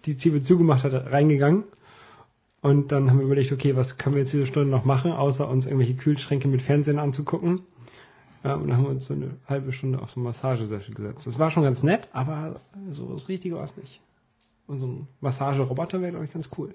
[0.06, 1.64] die Cebit zugemacht hat, reingegangen.
[2.62, 5.48] Und dann haben wir überlegt, okay, was können wir jetzt diese Stunde noch machen, außer
[5.48, 7.62] uns irgendwelche Kühlschränke mit Fernsehen anzugucken.
[8.44, 11.26] Ja, und dann haben wir uns so eine halbe Stunde auf so einen Massagesessel gesetzt.
[11.26, 14.00] Das war schon ganz nett, aber so das Richtige war es nicht.
[14.66, 16.74] Und so ein Massageroboter wäre, glaube ich, ganz cool.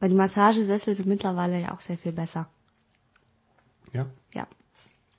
[0.00, 2.48] Weil die Massagesessel sind mittlerweile ja auch sehr viel besser.
[3.92, 4.46] Ja, Ja.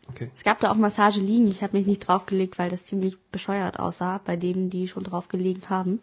[0.09, 0.29] okay.
[0.35, 1.47] Es gab da auch Massageliegen.
[1.49, 5.69] Ich habe mich nicht draufgelegt, weil das ziemlich bescheuert aussah bei denen, die schon draufgelegen
[5.69, 5.99] haben.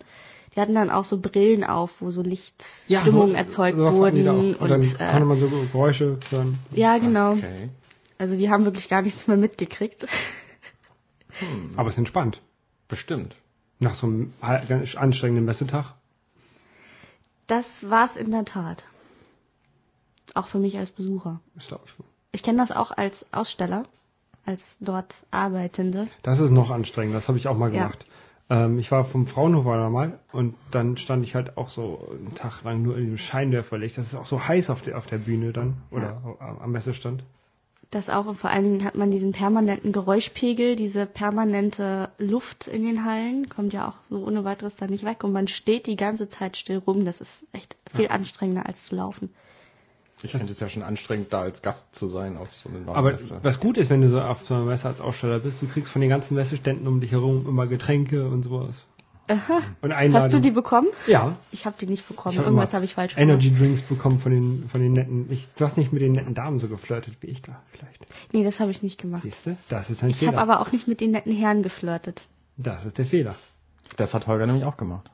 [0.55, 4.35] Die hatten dann auch so Brillen auf, wo so Lichtstimmungen erzeugt sowas hatten die da
[4.35, 4.55] wurden.
[4.57, 4.61] auch.
[4.63, 6.59] Und dann Und, konnte äh, man so Geräusche hören.
[6.73, 7.33] ja, genau.
[7.33, 7.69] Okay.
[8.19, 10.07] Also die haben wirklich gar nichts mehr mitgekriegt.
[11.77, 12.41] Aber es ist entspannt.
[12.89, 13.37] Bestimmt.
[13.79, 15.95] Nach so einem anstrengenden Messetag.
[17.47, 18.85] Das war's in der Tat.
[20.35, 21.41] Auch für mich als Besucher.
[21.69, 21.93] Glaube ich.
[22.33, 23.85] Ich kenne das auch als Aussteller,
[24.45, 26.09] als dort Arbeitende.
[26.23, 27.15] Das ist noch anstrengend.
[27.15, 27.83] Das habe ich auch mal Ja.
[27.85, 28.07] gemacht.
[28.49, 32.35] Ähm, ich war vom Fraunhofer da mal und dann stand ich halt auch so einen
[32.35, 33.97] Tag lang nur in dem Scheinwerferlicht.
[33.99, 37.25] Das ist auch so heiß auf der, auf der Bühne dann oder am- am Messestand.
[37.91, 42.83] Das auch und vor allen Dingen hat man diesen permanenten Geräuschpegel, diese permanente Luft in
[42.83, 45.97] den Hallen, kommt ja auch so ohne weiteres da nicht weg und man steht die
[45.97, 47.05] ganze Zeit still rum.
[47.05, 49.31] Das ist echt viel anstrengender als zu laufen.
[50.23, 53.13] Ich finde es ja schon anstrengend, da als Gast zu sein auf so einer Aber
[53.13, 53.39] Messe.
[53.43, 55.93] was gut ist, wenn du so auf so einer Messe als Aussteller bist, du kriegst
[55.93, 58.87] von den ganzen Messeständen um dich herum immer Getränke und sowas.
[59.29, 59.61] Aha.
[59.83, 60.15] Und Einladungen.
[60.25, 60.89] Hast du die bekommen?
[61.07, 61.37] Ja.
[61.53, 62.33] Ich habe die nicht bekommen.
[62.35, 63.63] Ich hab Irgendwas habe ich falsch Energy gemacht.
[63.63, 65.27] Drinks bekommen von den, von den netten.
[65.31, 68.07] Ich, du hast nicht mit den netten Damen so geflirtet wie ich da, vielleicht.
[68.33, 69.23] Nee, das habe ich nicht gemacht.
[69.23, 69.57] Siehst du?
[69.69, 70.43] Das ist ein Ich habe Fehler.
[70.43, 72.27] aber auch nicht mit den netten Herren geflirtet.
[72.57, 73.35] das ist der Fehler.
[73.97, 75.11] Das hat Holger nämlich auch gemacht.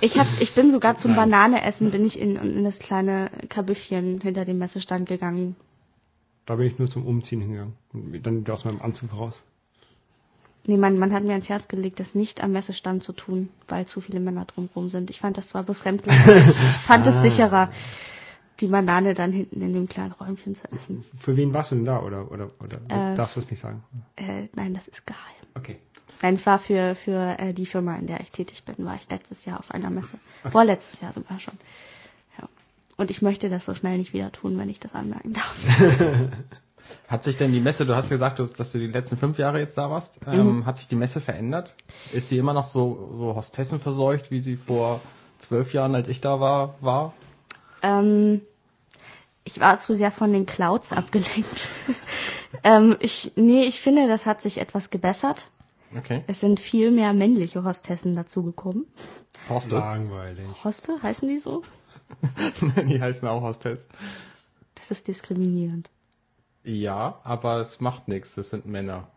[0.00, 1.30] Ich hab, ich bin sogar zum Nein.
[1.30, 5.56] Bananeessen bin ich in, in das kleine Kabüffchen hinter dem Messestand gegangen.
[6.44, 7.72] Da bin ich nur zum Umziehen hingegangen.
[7.94, 9.42] Und dann aus meinem Anzug raus.
[10.66, 13.84] Nee, man, man hat mir ans Herz gelegt, das nicht am Messestand zu tun, weil
[13.86, 15.10] zu viele Männer drumherum sind.
[15.10, 16.44] Ich fand das zwar befremdlich, aber ich,
[16.86, 17.22] fand es Ah.
[17.22, 17.70] sicherer,
[18.60, 21.04] die Banane dann hinten in dem kleinen Räumchen zu essen.
[21.18, 22.00] Für wen warst du denn da?
[22.00, 23.14] Oder, oder, oder Äh.
[23.14, 23.82] darfst du es nicht sagen?
[24.16, 25.20] Äh, nein, das ist geheim.
[25.54, 25.76] Okay.
[26.22, 29.10] Nein, es war für, für äh, die Firma, in der ich tätig bin, war ich
[29.10, 30.18] letztes Jahr auf einer Messe.
[30.50, 31.54] Vorletztes Jahr sogar schon.
[32.40, 32.48] Ja.
[32.96, 36.30] Und ich möchte das so schnell nicht wieder tun, wenn ich das anmerken darf.
[37.06, 39.76] Hat sich denn die Messe, du hast gesagt, dass du die letzten fünf Jahre jetzt
[39.76, 40.32] da warst, Mhm.
[40.32, 41.74] ähm, hat sich die Messe verändert?
[42.12, 45.00] Ist sie immer noch so, so Hostessen verseucht, wie sie vor
[45.38, 47.12] zwölf Jahren, als ich da war, war?
[47.82, 48.40] Ähm,
[49.44, 51.68] ich war zu sehr von den Clouds abgelenkt.
[52.64, 55.48] ähm, ich, nee, ich finde, das hat sich etwas gebessert.
[55.96, 56.24] Okay.
[56.26, 58.86] Es sind viel mehr männliche Hostessen dazugekommen.
[59.48, 59.78] Hostel?
[59.78, 60.46] Langweilig.
[60.64, 61.62] Hoste, heißen die so?
[62.88, 63.86] die heißen auch Hostess.
[64.74, 65.90] Das ist diskriminierend.
[66.64, 69.08] Ja, aber es macht nichts, das sind Männer.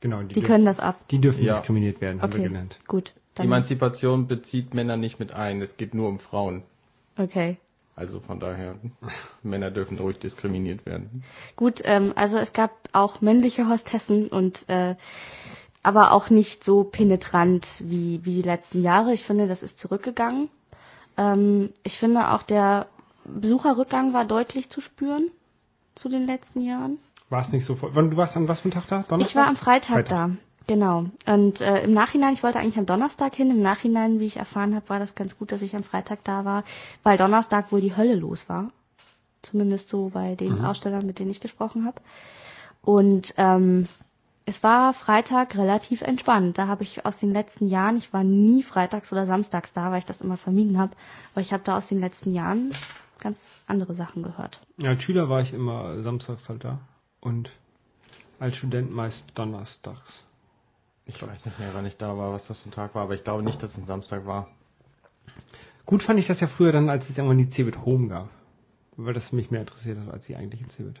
[0.00, 0.96] Genau, Die können das ab.
[1.10, 1.54] die dürfen Ja.
[1.54, 2.78] diskriminiert werden, haben wir Okay, gelernt.
[2.86, 3.12] gut.
[3.34, 6.62] Dann, Emanzipation bezieht Männer nicht mit ein, es geht nur um Frauen.
[7.16, 7.58] okay.
[7.94, 8.76] Also von daher,
[9.42, 11.24] Männer dürfen ruhig diskriminiert werden.
[11.56, 14.94] Gut, ähm, also es gab auch männliche Hostessen und äh,
[15.82, 19.12] aber auch nicht so penetrant wie, wie die letzten Jahre.
[19.14, 20.48] Ich finde, das ist zurückgegangen.
[21.16, 22.86] Ähm, ich finde auch der
[23.24, 25.30] Besucherrückgang war deutlich zu spüren
[25.98, 26.98] zu den letzten Jahren.
[27.28, 27.92] War es nicht so voll?
[27.92, 29.04] Du warst an was für einem Tag da?
[29.08, 29.30] Donnerstag?
[29.30, 30.08] Ich war am Freitag, Freitag.
[30.08, 30.30] da.
[30.66, 31.06] Genau.
[31.26, 33.50] Und äh, im Nachhinein, ich wollte eigentlich am Donnerstag hin.
[33.50, 36.44] Im Nachhinein, wie ich erfahren habe, war das ganz gut, dass ich am Freitag da
[36.44, 36.62] war,
[37.02, 38.70] weil Donnerstag wohl die Hölle los war.
[39.42, 42.00] Zumindest so bei den Ausstellern, mit denen ich gesprochen habe.
[42.82, 43.86] Und ähm,
[44.44, 46.58] es war Freitag relativ entspannt.
[46.58, 49.98] Da habe ich aus den letzten Jahren, ich war nie freitags oder samstags da, weil
[49.98, 50.92] ich das immer vermieden habe,
[51.34, 52.70] aber ich habe da aus den letzten Jahren
[53.18, 54.60] ganz andere Sachen gehört.
[54.78, 56.80] Ja, als Schüler war ich immer samstags halt da.
[57.20, 57.52] Und
[58.38, 60.24] als Student meist donnerstags.
[61.06, 63.14] Ich weiß nicht mehr, wann ich da war, was das für ein Tag war, aber
[63.14, 64.48] ich glaube nicht, dass es ein Samstag war.
[65.86, 68.28] Gut fand ich das ja früher dann, als es irgendwann die Cebit Home gab.
[68.96, 71.00] Weil das mich mehr interessiert hat als die eigentliche Cebit.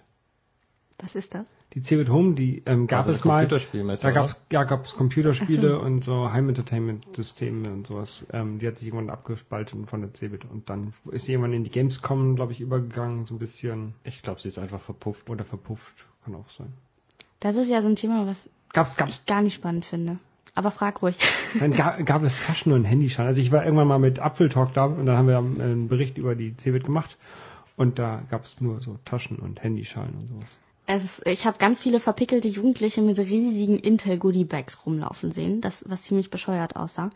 [1.00, 1.54] Was ist das?
[1.74, 3.46] Die Cebit Home, die ähm, gab Also es mal.
[3.46, 4.12] Da oder?
[4.12, 5.78] gab's, ja, gab's Computerspiele so.
[5.80, 8.26] und so Heim-Entertainment-Systeme und sowas.
[8.32, 11.62] Ähm, die hat sich irgendwann abgespalten von der Cebit und dann ist sie irgendwann in
[11.64, 15.30] die Gamescom, glaube ich, übergegangen, so ein bisschen Ich glaube, sie ist einfach verpufft.
[15.30, 16.72] oder verpufft, kann auch sein.
[17.40, 20.18] Das ist ja so ein Thema, was Gab's, gab's ich gar nicht spannend finde.
[20.56, 21.16] Aber frag ruhig.
[21.60, 23.26] Dann gab, gab es Taschen- und Handyschein.
[23.26, 26.34] Also ich war irgendwann mal mit Apfeltalk da und dann haben wir einen Bericht über
[26.34, 27.16] die Cebit gemacht
[27.76, 30.58] und da gab es nur so Taschen- und Handyschein und sowas.
[30.90, 35.84] Es ich habe ganz viele verpickelte Jugendliche mit riesigen Intel Goodie Bags rumlaufen sehen, das
[35.86, 37.10] was ziemlich bescheuert aussah.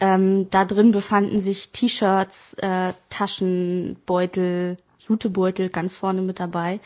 [0.00, 6.80] Ähm, da drin befanden sich T-Shirts, äh, Taschen, Beutel, Jutebeutel ganz vorne mit dabei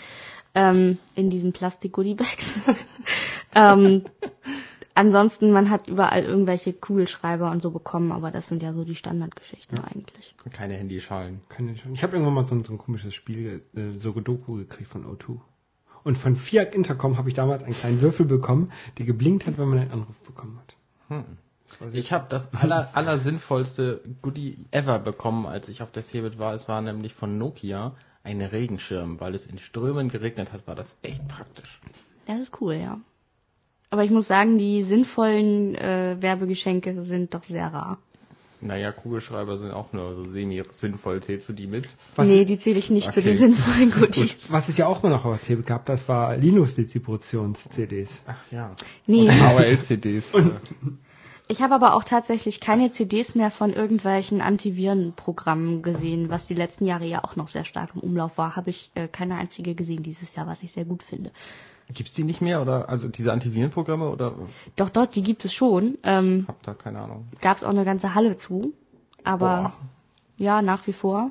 [0.56, 2.58] ähm, in diesen Plastik Goodie Bags.
[3.54, 4.02] ähm,
[4.96, 8.96] ansonsten man hat überall irgendwelche Kugelschreiber und so bekommen, aber das sind ja so die
[8.96, 9.84] Standardgeschichten Ja.
[9.84, 10.34] eigentlich.
[10.52, 11.42] Keine Handyschalen.
[11.48, 14.90] Kann ich habe irgendwann mal so, ein- so ein komisches Spiel, äh, so Doku gekriegt
[14.90, 15.38] von O2.
[16.04, 19.68] Und von Fiat Intercom habe ich damals einen kleinen Würfel bekommen, der geblinkt hat, wenn
[19.68, 20.76] man einen Anruf bekommen hat.
[21.08, 21.24] Hm.
[21.92, 26.54] Ich habe das aller, aller sinnvollste Goodie ever bekommen, als ich auf der Cebit war.
[26.54, 30.96] Es war nämlich von Nokia ein Regenschirm, weil es in Strömen geregnet hat, war das
[31.02, 31.80] echt praktisch.
[32.26, 33.00] Das ist cool, ja.
[33.90, 37.98] Aber ich muss sagen, die sinnvollen äh, Werbegeschenke sind doch sehr rar.
[38.60, 41.22] Naja, Kugelschreiber sind auch nur so semi-sinnvoll.
[41.22, 41.88] Zählst du die mit?
[42.16, 43.30] Was, nee, die zähle ich nicht zu Okay.
[43.30, 44.36] den sinnvollen Goodies.
[44.48, 48.22] was es ja auch mal noch CeBIT gab, das war Linux-Distributions-CDs.
[48.26, 48.74] Ach ja.
[49.06, 50.32] Nee, AOL-CDs.
[51.48, 56.86] ich habe aber auch tatsächlich keine CDs mehr von irgendwelchen Antivirenprogrammen gesehen, was die letzten
[56.86, 58.56] Jahre ja auch noch sehr stark im Umlauf war.
[58.56, 61.32] Habe ich äh, keine einzige gesehen dieses Jahr, was ich sehr gut finde.
[61.92, 64.34] Gibt's die nicht mehr oder also diese Antivirenprogramme oder
[64.76, 65.98] Doch, dort, die gibt es schon.
[66.02, 67.28] Ähm, hab da keine Ahnung.
[67.40, 68.72] Gab es auch eine ganze Halle zu.
[69.22, 69.72] Aber Boah.
[70.38, 71.30] ja, nach wie vor.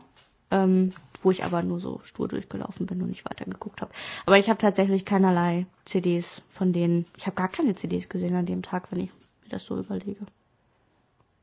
[0.52, 3.92] Ähm, wo ich aber nur so stur durchgelaufen bin und nicht weitergeguckt habe.
[4.26, 7.06] Aber ich habe tatsächlich keinerlei CDs von denen.
[7.18, 9.10] Ich habe gar keine CDs gesehen an dem Tag, wenn ich
[9.44, 10.20] mir das so überlege.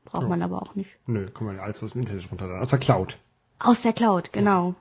[0.05, 0.29] Braucht Ja.
[0.29, 0.91] man aber auch nicht.
[1.07, 2.61] Nö, kann man ja alles aus dem Internet runterladen.
[2.61, 3.17] Aus der Cloud.
[3.59, 4.69] Aus der Cloud, genau.
[4.69, 4.75] Ja.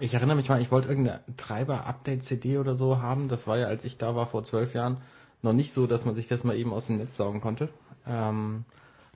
[0.00, 3.28] Ich erinnere mich mal, ich wollte irgendeine Treiber-Update-CD oder so haben.
[3.28, 4.96] Das war ja, als ich da war vor zwölf Jahren,
[5.42, 7.68] noch nicht so, dass man sich das mal eben aus dem Netz saugen konnte.
[8.06, 8.64] Ähm,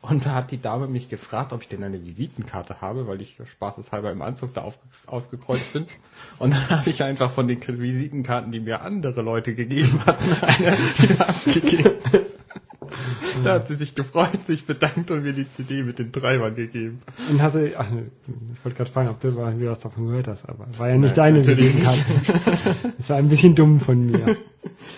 [0.03, 3.39] und da hat die Dame mich gefragt, ob ich denn eine Visitenkarte habe, weil ich
[3.45, 5.87] spaßeshalber im Anzug da auf, aufgekreuzt bin.
[6.39, 11.29] Und dann habe ich einfach von den Visitenkarten, die mir andere Leute gegeben hatten, eine
[11.29, 11.97] abgegeben.
[13.45, 17.03] Da hat sie sich gefreut, sich bedankt und mir die CD mit den Treibern gegeben.
[17.31, 20.49] Und hast du, ach, ich wollte gerade fragen, ob du mal was davon gehört hast,
[20.49, 22.01] aber war ja nicht Nein, deine Visitenkarte.
[22.99, 24.37] Das war ein bisschen dumm von mir.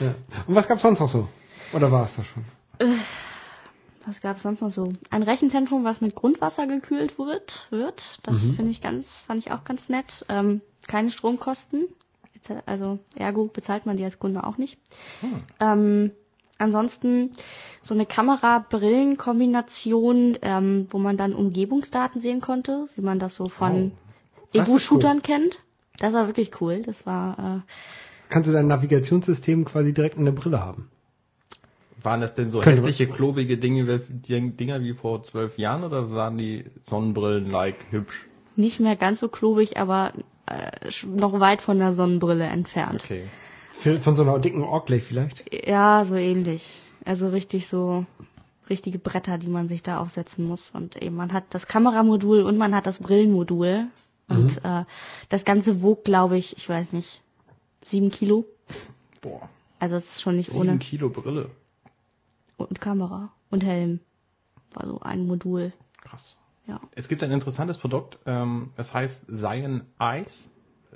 [0.00, 0.14] Ja.
[0.46, 1.28] Und was gab's sonst noch so?
[1.72, 2.44] Oder war es das schon?
[4.06, 4.92] Was gab es sonst noch so?
[5.10, 7.66] Ein Rechenzentrum, was mit Grundwasser gekühlt wird.
[7.70, 8.20] wird.
[8.22, 8.54] Das Mhm.
[8.54, 10.24] finde ich ganz, fand ich auch ganz nett.
[10.28, 11.88] Ähm, keine Stromkosten.
[12.64, 14.78] Also ergo bezahlt man die als Kunde auch nicht.
[15.20, 15.42] Hm.
[15.60, 16.10] Ähm,
[16.58, 17.30] ansonsten
[17.82, 23.92] so eine Kamera-Brillen-Kombination, ähm, wo man dann Umgebungsdaten sehen konnte, wie man das so von
[23.92, 23.96] Oh,
[24.52, 25.60] ist Ego-Shootern kennt.
[25.98, 26.82] Das war wirklich cool.
[26.82, 27.60] Das war äh,
[28.28, 30.90] Kannst du dein Navigationssystem quasi direkt in der Brille haben?
[32.02, 36.10] Waren das denn so Könnte man- hässliche, klobige Dinge, Dinger wie vor zwölf Jahren oder
[36.10, 38.26] waren die Sonnenbrillen-like hübsch?
[38.56, 40.12] nicht mehr ganz so klobig, aber
[40.46, 43.04] äh, noch weit von der Sonnenbrille entfernt.
[43.04, 43.24] Okay.
[43.78, 45.44] Von so einer dicken Orkley vielleicht?
[45.52, 46.80] Ja, so ähnlich.
[47.04, 48.06] Also richtig so
[48.68, 50.70] richtige Bretter, die man sich da aufsetzen muss.
[50.70, 53.86] Und eben man hat das Kameramodul und man hat das Brillenmodul.
[54.28, 54.84] Und äh,
[55.30, 57.22] das Ganze wog, glaube ich, ich weiß nicht,
[57.82, 58.44] sieben Kilo.
[59.22, 59.48] Boah.
[59.78, 60.78] Also es ist schon nicht Sieben ohne.
[60.78, 61.50] Kilo Brille.
[62.56, 64.00] Und Kamera und Helm.
[64.74, 65.72] War so ein Modul.
[66.02, 66.36] Krass.
[66.66, 66.80] Ja.
[66.94, 70.50] Es gibt ein interessantes Produkt, ähm, es heißt Zion Eyes.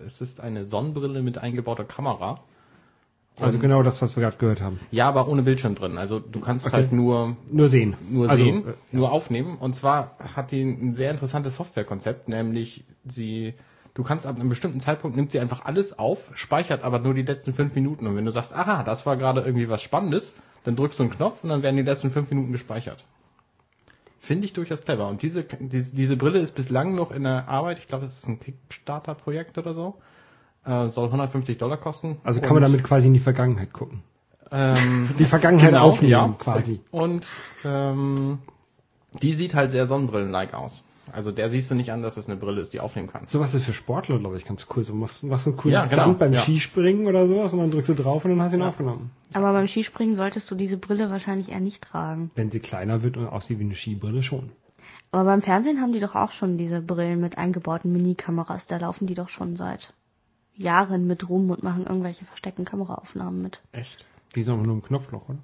[0.05, 2.41] Es ist eine Sonnenbrille mit eingebauter Kamera.
[3.41, 4.79] Also Und- genau das, was wir gerade gehört haben.
[4.91, 5.97] Ja, aber ohne Bildschirm drin.
[5.97, 6.77] Also du kannst Okay.
[6.77, 7.97] halt nur Nur sehen.
[8.11, 9.57] nur also, sehen, äh, nur aufnehmen.
[9.59, 13.55] Und zwar hat die ein sehr interessantes Softwarekonzept, nämlich sie,
[13.95, 17.23] du kannst ab einem bestimmten Zeitpunkt nimmt sie einfach alles auf, speichert aber nur die
[17.23, 18.07] letzten fünf Minuten.
[18.07, 21.13] Und wenn du sagst, aha, das war gerade irgendwie was Spannendes, dann drückst du einen
[21.13, 23.03] Knopf und dann werden die letzten fünf Minuten gespeichert.
[24.21, 25.09] Finde ich durchaus clever.
[25.09, 27.79] Und diese, diese, diese Brille ist bislang noch in der Arbeit.
[27.79, 29.95] Ich glaube, das ist ein Kickstarter-Projekt oder so.
[30.65, 32.19] Äh, soll 150 Dollar kosten.
[32.25, 34.03] also kann man damit quasi in die Vergangenheit gucken.
[34.51, 36.35] Ähm, Die Vergangenheit Genau, aufnehmen ja.
[36.39, 36.81] quasi.
[36.91, 37.27] Und
[37.65, 38.39] ähm,
[39.23, 40.85] die sieht halt sehr Sonnenbrillen-like aus.
[41.11, 43.27] Also der siehst du nicht an, dass das eine Brille ist, die aufnehmen kann.
[43.27, 44.85] Sowas ist für Sportler, glaube ich, ganz cool.
[44.85, 46.41] So machst, machst einen coolen Ja, Stunt genau, beim ja.
[46.41, 48.69] Skispringen oder sowas und dann drückst du drauf und dann hast du ihn Ja.
[48.69, 49.11] aufgenommen.
[49.35, 52.31] Aber beim Skispringen solltest du diese Brille wahrscheinlich eher nicht tragen.
[52.37, 54.53] Wenn sie kleiner wird und aussieht wie eine Skibrille schon.
[55.11, 58.67] Aber beim Fernsehen haben die doch auch schon diese Brillen mit eingebauten Minikameras.
[58.67, 59.93] Da laufen die doch schon seit
[60.57, 63.61] Jahren mit rum und machen irgendwelche versteckten Kameraaufnahmen mit.
[63.73, 64.05] Echt?
[64.35, 65.39] Die sind aber nur im Knopfloch, oder?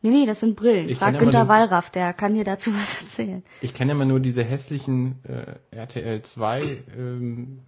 [0.00, 0.88] Nee, nee, das sind Brillen.
[0.88, 3.42] Ich Frag ja Günter Wallraff, der kann dir dazu was erzählen.
[3.60, 7.60] Ich kenne immer nur diese hässlichen äh, RTL 2 ähm,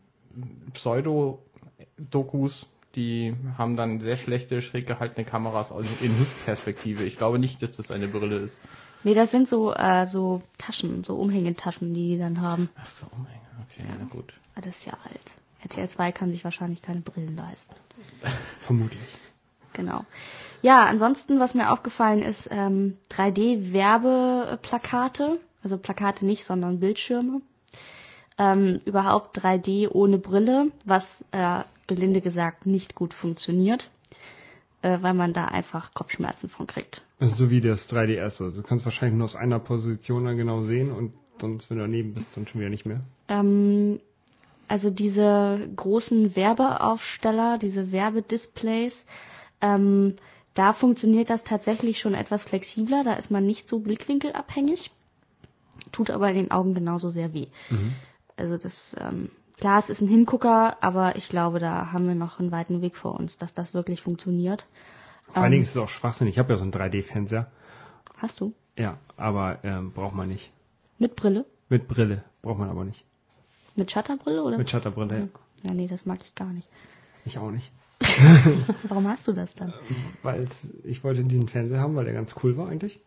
[0.75, 7.05] Pseudo-Dokus, die haben dann sehr schlechte, schräg gehaltene Kameras aus- in Hüftperspektive.
[7.05, 8.61] Ich glaube nicht, dass das eine Brille ist.
[9.05, 12.69] Nee, das sind so, äh, so Taschen, so Umhängetaschen, die die dann haben.
[12.77, 13.25] Ach so, mein
[13.57, 13.67] Gott.
[13.71, 14.35] Okay, na gut.
[14.57, 15.35] Das ist ja alt.
[15.65, 17.75] RTL 2 kann sich wahrscheinlich keine Brillen leisten.
[18.61, 19.01] Vermutlich.
[19.73, 20.05] Genau.
[20.63, 27.41] Ja, ansonsten, was mir aufgefallen ist, ähm, 3D-Werbeplakate, also Plakate nicht, sondern Bildschirme.
[28.39, 33.91] Ähm, überhaupt 3D ohne Brille, was äh, gelinde gesagt nicht gut funktioniert,
[34.83, 37.03] äh, weil man da einfach Kopfschmerzen von kriegt.
[37.19, 38.43] Also so wie das 3DS.
[38.43, 41.85] Also du kannst wahrscheinlich nur aus einer Position dann genau sehen und sonst, wenn du
[41.85, 43.01] daneben bist, dann schon wieder nicht mehr.
[43.29, 44.01] Ähm,
[44.71, 49.05] also diese großen Werbeaufsteller, diese Werbedisplays,
[49.61, 50.15] ähm,
[50.55, 53.03] da funktioniert das tatsächlich schon etwas flexibler.
[53.03, 54.93] Da ist man nicht so blickwinkelabhängig,
[55.91, 57.49] tut aber in den Augen genauso sehr weh.
[57.69, 57.95] Mhm.
[58.37, 62.39] Also das, ähm, klar, es ist ein Hingucker, aber ich glaube, da haben wir noch
[62.39, 64.67] einen weiten Weg vor uns, dass das wirklich funktioniert.
[65.33, 66.29] Vor allen Dingen Ähm, ist es auch Schwachsinn.
[66.29, 67.51] Ich habe ja so einen 3D-Fernseher.
[68.19, 68.55] Hast du?
[68.79, 70.53] Ja, aber ähm, braucht man nicht.
[70.99, 71.45] Mit Brille?
[71.69, 73.05] Mit Brille braucht man aber nicht.
[73.77, 74.59] Mit Shutterbrille oder?
[74.59, 75.69] Mit Shutterbrille, ja.
[75.69, 76.69] ja, nee, das mag ich gar nicht.
[77.25, 77.71] Ich auch nicht.
[78.89, 79.73] Warum hast du das dann?
[80.23, 83.01] Weil es- ich wollte diesen Fernseher haben, weil der ganz cool war eigentlich.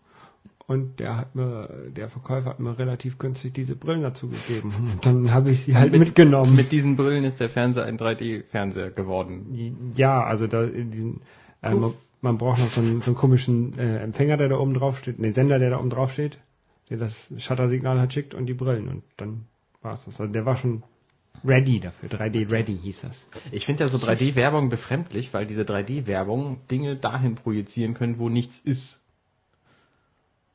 [0.65, 4.73] Und der hat mir, der Verkäufer hat mir relativ günstig diese Brillen dazu gegeben.
[4.93, 6.55] Und dann habe ich sie halt Mit- mitgenommen.
[6.55, 9.91] Mit diesen Brillen ist der Fernseher ein 3D-Fernseher geworden.
[9.95, 11.21] Ja, also da in diesen,
[11.61, 14.73] äh, man, man braucht noch so einen, so einen komischen äh, Empfänger, der da oben
[14.73, 16.37] drauf steht, ne Sender, der da oben drauf steht,
[16.89, 19.45] der das Shuttersignal halt schickt und die Brillen und dann
[19.83, 20.19] war es das.
[20.19, 20.83] Also der war schon
[21.43, 23.25] ready dafür, 3D ready hieß das.
[23.51, 28.59] Ich finde ja so 3D-Werbung befremdlich, weil diese 3D-Werbung Dinge dahin projizieren können, wo nichts
[28.59, 28.99] ist.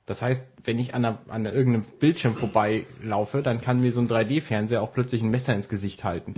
[0.07, 4.09] Das heißt, wenn ich an, einer, an irgendeinem Bildschirm vorbeilaufe, dann kann mir so ein
[4.09, 6.35] 3D-Fernseher auch plötzlich ein Messer ins Gesicht halten.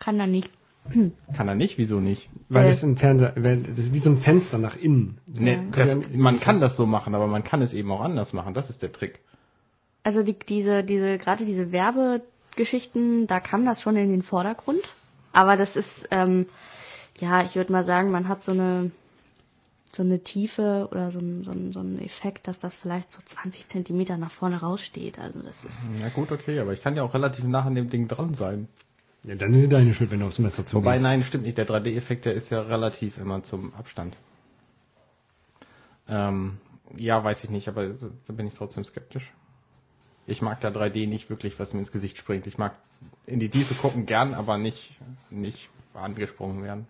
[0.00, 0.50] Kann er nicht.
[1.36, 1.76] Kann er nicht?
[1.78, 2.30] Wieso nicht?
[2.48, 2.68] Weil Äh.
[2.70, 5.18] das ein Fernseher, das ist wie so ein Fenster nach innen.
[5.26, 5.62] Nee, Ja.
[5.84, 8.54] das, man kann das so machen, aber man kann es eben auch anders machen.
[8.54, 9.20] Das ist der Trick.
[10.02, 14.80] Also die, diese, diese, gerade diese Werbegeschichten, da kam das schon in den Vordergrund.
[15.32, 16.46] Aber das ist, ähm,
[17.18, 18.90] ja, ich würde mal sagen, man hat so eine,
[19.92, 23.20] so eine Tiefe oder so ein, so ein, so ein Effekt, dass das vielleicht so
[23.24, 25.18] 20 Zentimeter nach vorne raussteht.
[25.18, 27.90] Also das ist, Na gut, okay, aber ich kann ja auch relativ nah an dem
[27.90, 28.68] Ding dran sein.
[29.24, 30.74] Ja, dann ist es deine Schuld, wenn du aufs Messer zugehst.
[30.74, 31.58] Wobei, nein, stimmt nicht.
[31.58, 34.16] Der 3D-Effekt, der ist ja relativ immer zum Abstand.
[36.08, 36.58] Ähm,
[36.96, 39.30] ja, weiß ich nicht, aber da bin ich trotzdem skeptisch.
[40.26, 42.46] Ich mag ja 3D nicht wirklich, was mir ins Gesicht springt.
[42.46, 42.74] Ich mag
[43.26, 44.92] in die Tiefe gucken gern, aber nicht,
[45.30, 46.86] nicht angesprungen werden.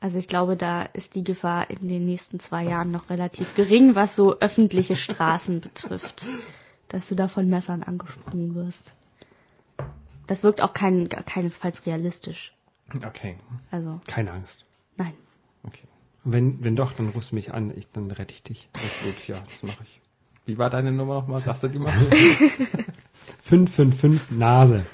[0.00, 3.94] also ich glaube, da ist die Gefahr in den nächsten zwei Jahren noch relativ gering,
[3.94, 6.26] was so öffentliche Straßen betrifft,
[6.88, 8.94] dass du da von Messern angesprungen wirst.
[10.26, 12.54] Das wirkt auch kein, keinesfalls realistisch.
[13.04, 13.36] Okay,
[13.70, 14.64] Also, Keine Angst.
[14.96, 15.14] nein.
[15.64, 15.82] okay.
[16.26, 18.68] Wenn, wenn doch, dann rufst du mich an, ich, dann rette ich dich.
[18.72, 20.00] Das ist gut, ja, das mache ich.
[20.46, 21.40] Wie war deine Nummer nochmal?
[21.40, 21.92] Sagst du die mal?
[23.44, 24.84] 555 Nase.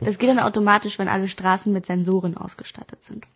[0.00, 3.26] Das geht dann automatisch, wenn alle Straßen mit Sensoren ausgestattet sind.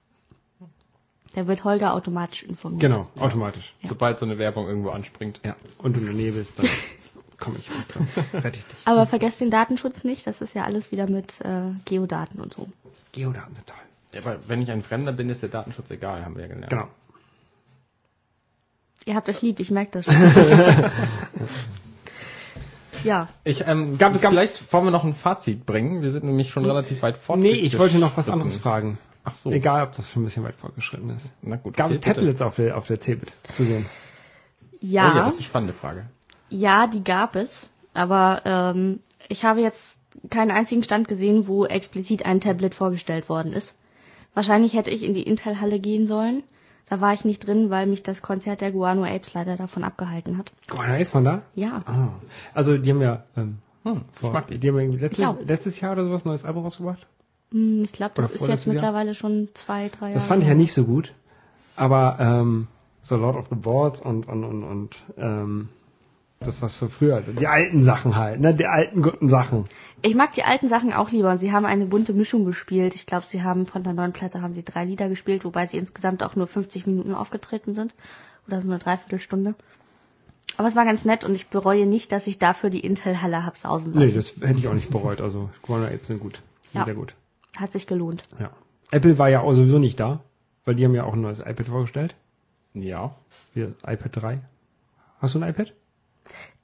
[1.35, 2.81] Da wird Holger automatisch informiert.
[2.83, 3.75] Genau, automatisch.
[3.85, 5.41] Sobald so eine Werbung irgendwo anspringt.
[5.45, 5.55] Ja.
[5.79, 6.69] Und du in der Nähe bist, dann
[7.39, 8.65] komme ich dich.
[8.85, 12.69] Aber vergesst den Datenschutz nicht, das ist ja alles wieder mit äh, Geodaten und so.
[13.13, 13.79] Geodaten sind toll.
[14.13, 16.71] Ja, aber wenn ich ein Fremder bin, ist der Datenschutz egal, haben wir ja gelernt.
[16.71, 16.89] Genau.
[19.07, 20.15] Ihr habt euch lieb, ich merke das schon.
[23.05, 26.03] ja, Ich, ähm, Gab- gab- vielleicht wollen wir noch ein Fazit bringen.
[26.03, 27.39] Wir sind nämlich schon relativ weit fort.
[27.39, 28.99] Nee, ich wollte noch was anderes fragen.
[29.25, 29.51] Ach so.
[29.51, 31.31] Egal, ob das schon ein bisschen weit fortgeschritten ist.
[31.43, 31.77] Na gut.
[31.77, 32.01] Gab okay, es.
[32.01, 33.87] Tablets auf der, auf der Cebit zu sehen?
[34.81, 36.07] ja, Oh ja, das ist eine spannende Frage.
[36.49, 37.69] ja, die gab es.
[37.95, 39.99] Aber ähm, ich habe jetzt
[40.31, 43.75] keinen einzigen Stand gesehen, wo explizit ein Tablet vorgestellt worden ist.
[44.35, 46.43] Wahrscheinlich hätte ich in die Intel-Halle gehen sollen.
[46.91, 50.37] Da war ich nicht drin, weil mich das Konzert der Guano Apes leider davon abgehalten
[50.37, 50.53] hat.
[50.69, 51.43] Guana ist man da?
[51.55, 52.09] Ja, Ah.
[52.53, 54.59] Also die haben ja ähm, Hm, ich vor, mag die.
[54.59, 57.07] die haben irgendwie letztes, letztes Jahr oder sowas ein neues Album rausgebracht.
[57.53, 58.75] hm, ich glaube, das Oder ist jetzt Jahr?
[58.75, 60.15] mittlerweile schon zwei, drei Jahre.
[60.15, 61.15] Das fand ich ja nicht so gut.
[61.77, 62.67] Aber ähm,
[63.03, 65.69] so Lord of the Boards und und und und ähm,
[66.41, 69.67] das was so früher, die alten Sachen halt, ne, die alten guten Sachen.
[70.01, 71.37] Ich mag die alten Sachen auch lieber.
[71.37, 72.95] Sie haben eine bunte Mischung gespielt.
[72.95, 75.77] Ich glaube, sie haben von der neuen Platte haben sie drei Lieder gespielt, wobei sie
[75.77, 77.95] insgesamt auch nur 50 Minuten aufgetreten sind.
[78.47, 79.55] Oder so eine Dreiviertelstunde.
[80.57, 83.59] Aber es war ganz nett und ich bereue nicht, dass ich dafür die Intel-Halle hab
[83.59, 84.07] sausen lassen.
[84.07, 85.21] Nee, das hätte ich auch nicht bereut.
[85.21, 86.41] Also Guana Apes sind gut.
[86.73, 86.87] Sind Ja.
[86.87, 87.15] Sehr gut.
[87.59, 88.23] Hat sich gelohnt.
[88.39, 88.51] Ja.
[88.91, 90.21] Apple war ja auch sowieso nicht da,
[90.65, 92.15] weil die haben ja auch ein neues iPad vorgestellt.
[92.73, 93.15] Ja.
[93.53, 94.41] Wir, iPad 3.
[95.21, 95.75] Hast du ein iPad?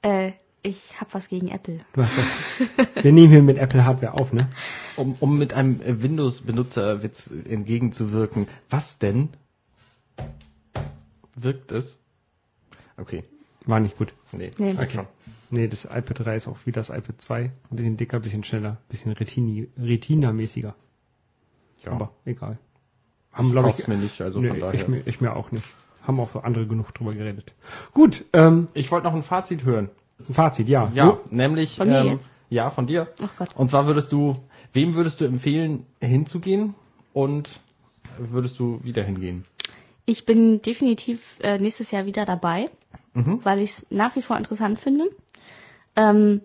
[0.01, 0.31] Äh,
[0.63, 1.79] ich hab was gegen Apple.
[1.93, 2.87] Du hast was.
[3.03, 4.49] Wir nehmen hier mit Apple Hardware auf, ne?
[4.95, 8.47] Um, um mit einem äh, Windows-Benutzerwitz entgegenzuwirken.
[8.69, 9.29] Was denn?
[11.35, 11.99] Wirkt es?
[12.97, 13.23] Okay.
[13.65, 14.13] War nicht gut.
[14.31, 14.73] Nee, Nee.
[14.89, 15.07] schon.
[15.49, 17.43] Nee, das iPad 3 ist auch wie das iPad 2.
[17.43, 20.75] Ein bisschen dicker, ein bisschen schneller, ein bisschen Retini, Retina-mäßiger.
[21.85, 21.91] Ja.
[21.91, 22.57] Aber egal.
[23.31, 24.73] ich Haben, glaube kauf's ich, mir nicht, also nee, von daher.
[24.73, 25.65] ich, mir, ich mir auch nicht.
[26.07, 27.53] Haben auch so andere genug drüber geredet.
[27.93, 29.89] Gut, ähm, Ich wollte noch ein Fazit hören.
[30.27, 30.89] ein Fazit, ja.
[30.95, 32.29] Ja, Wo- nämlich Von mir ähm, jetzt?
[32.49, 33.07] ja, von dir.
[33.21, 33.49] Ach Gott.
[33.55, 34.37] Und zwar würdest du,
[34.73, 36.75] wem würdest du empfehlen, hinzugehen
[37.13, 37.59] und
[38.17, 39.43] würdest du wieder hingehen?
[40.05, 42.69] Ich bin definitiv äh, nächstes Jahr wieder dabei,
[43.13, 43.41] Mhm.
[43.43, 45.09] weil ich es nach wie vor interessant finde.
[45.97, 46.41] Ähm,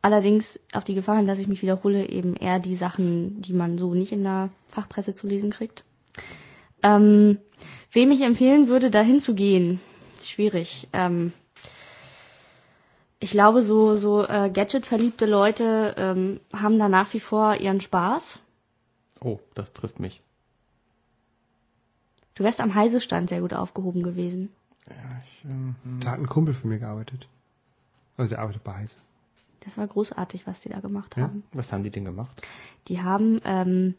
[0.00, 3.76] allerdings auf die Gefahr hin, dass ich mich wiederhole, eben eher die Sachen, die man
[3.76, 5.84] so nicht in der Fachpresse zu lesen kriegt.
[6.82, 7.38] Ähm,
[7.92, 9.80] wem ich empfehlen würde, dahin zu gehen,
[10.22, 10.88] schwierig.
[10.92, 11.32] Ähm,
[13.20, 18.40] ich glaube, so, so äh, Gadget-verliebte Leute ähm, haben da nach wie vor ihren Spaß.
[19.20, 20.20] Oh, das trifft mich.
[22.34, 24.50] Du wärst am Heisestand sehr gut aufgehoben gewesen.
[24.88, 27.28] Ja, ich, ähm, Da hat ein Kumpel für mich gearbeitet.
[28.16, 28.96] Also der arbeitet bei Heise.
[29.60, 31.24] Das war großartig, was die da gemacht Ja?
[31.24, 31.44] haben.
[31.52, 32.42] was haben die denn gemacht?
[32.88, 33.94] Die haben ähm,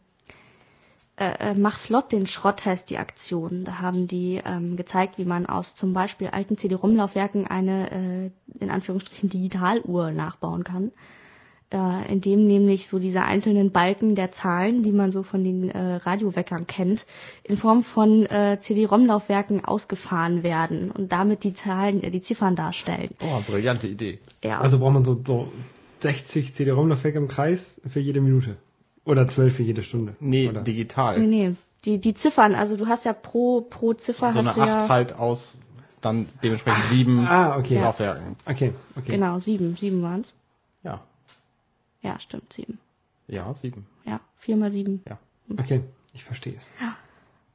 [1.16, 3.66] äh, äh, Mach flott den Schrott heißt die Aktion.
[3.66, 8.72] Da haben die ähm, gezeigt, wie man aus zum Beispiel alten CD-ROM-Laufwerken eine äh, in
[8.72, 10.92] Anführungsstrichen Digitaluhr nachbauen kann.
[11.74, 15.96] Äh, indem nämlich so diese einzelnen Balken der Zahlen, die man so von den äh,
[15.96, 17.08] Radioweckern kennt,
[17.44, 23.10] in Form von äh, CD-ROM-Laufwerken ausgefahren werden und damit die Zahlen, äh, die Ziffern darstellen.
[23.22, 24.20] Oh, brillante Idee.
[24.44, 24.62] Ja.
[24.62, 25.52] Also braucht man so, so
[26.02, 28.58] 60 CD-ROM-Laufwerke im Kreis für jede Minute.
[29.06, 30.16] Oder 12 für jede Stunde.
[30.20, 30.62] Nee, Oder?
[30.62, 31.20] digital.
[31.20, 31.56] Nee, nee.
[31.86, 34.68] Die, die Ziffern, also du hast ja pro, pro Ziffer so eine hast du 8
[34.68, 34.90] ja.
[34.90, 35.56] halt aus
[36.04, 37.76] dann dementsprechend sieben Ah, okay.
[37.76, 37.84] Ja.
[37.84, 38.36] Laufwerken.
[38.46, 39.12] Okay, okay.
[39.12, 39.76] Genau, sieben.
[39.76, 40.34] Sieben waren's.
[40.84, 41.02] Ja.
[42.02, 42.80] Ja, stimmt, sieben.
[43.28, 43.86] Ja, sieben.
[44.06, 45.02] Ja, vier mal sieben.
[45.08, 45.18] Ja.
[45.58, 45.82] Okay,
[46.14, 46.72] ich verstehe es.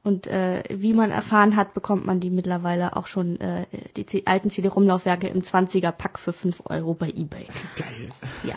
[0.03, 4.49] Und äh, wie man erfahren hat, bekommt man die mittlerweile auch schon, äh, die alten
[4.49, 7.47] CD-ROM-Laufwerke im 20er-Pack für 5 Euro bei Ebay.
[7.75, 8.09] Geil.
[8.43, 8.55] Ja.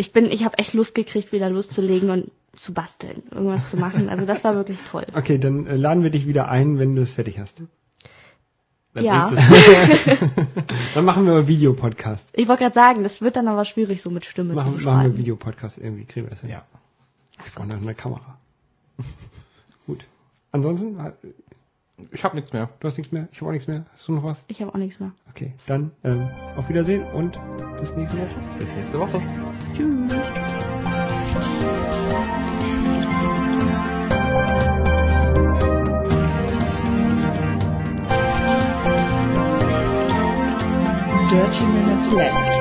[0.00, 4.08] Ich bin, ich habe echt Lust gekriegt, wieder loszulegen und zu basteln, irgendwas zu machen.
[4.08, 5.04] Also das war wirklich toll.
[5.14, 7.62] Okay, dann äh, laden wir dich wieder ein, wenn du es fertig hast.
[8.94, 9.30] Dann Ja.
[10.94, 12.30] Dann machen wir mal Videopodcast.
[12.32, 15.12] Ich wollte gerade sagen, das wird dann aber schwierig, so mit Stimme Machen, zu machen
[15.12, 15.18] wir.
[15.18, 16.48] Videopodcast irgendwie, kriegen wir das hin.
[16.48, 16.64] Ja.
[17.46, 18.38] Ich brauche noch eine Kamera.
[19.86, 20.06] Gut.
[20.50, 21.12] Ansonsten, äh,
[22.10, 22.70] Ich habe nichts mehr.
[22.80, 23.28] du hast nichts mehr?
[23.32, 23.84] Ich habe auch nichts mehr.
[23.92, 24.46] Hast du noch was?
[24.48, 25.12] Ich habe auch nichts mehr.
[25.28, 27.38] Okay, dann ähm, auf Wiedersehen und
[27.78, 28.34] bis nächste Woche.
[28.58, 29.49] Bis nächste Woche.
[29.74, 30.10] Tschüss.
[41.30, 42.59] Dirty Minutes Left.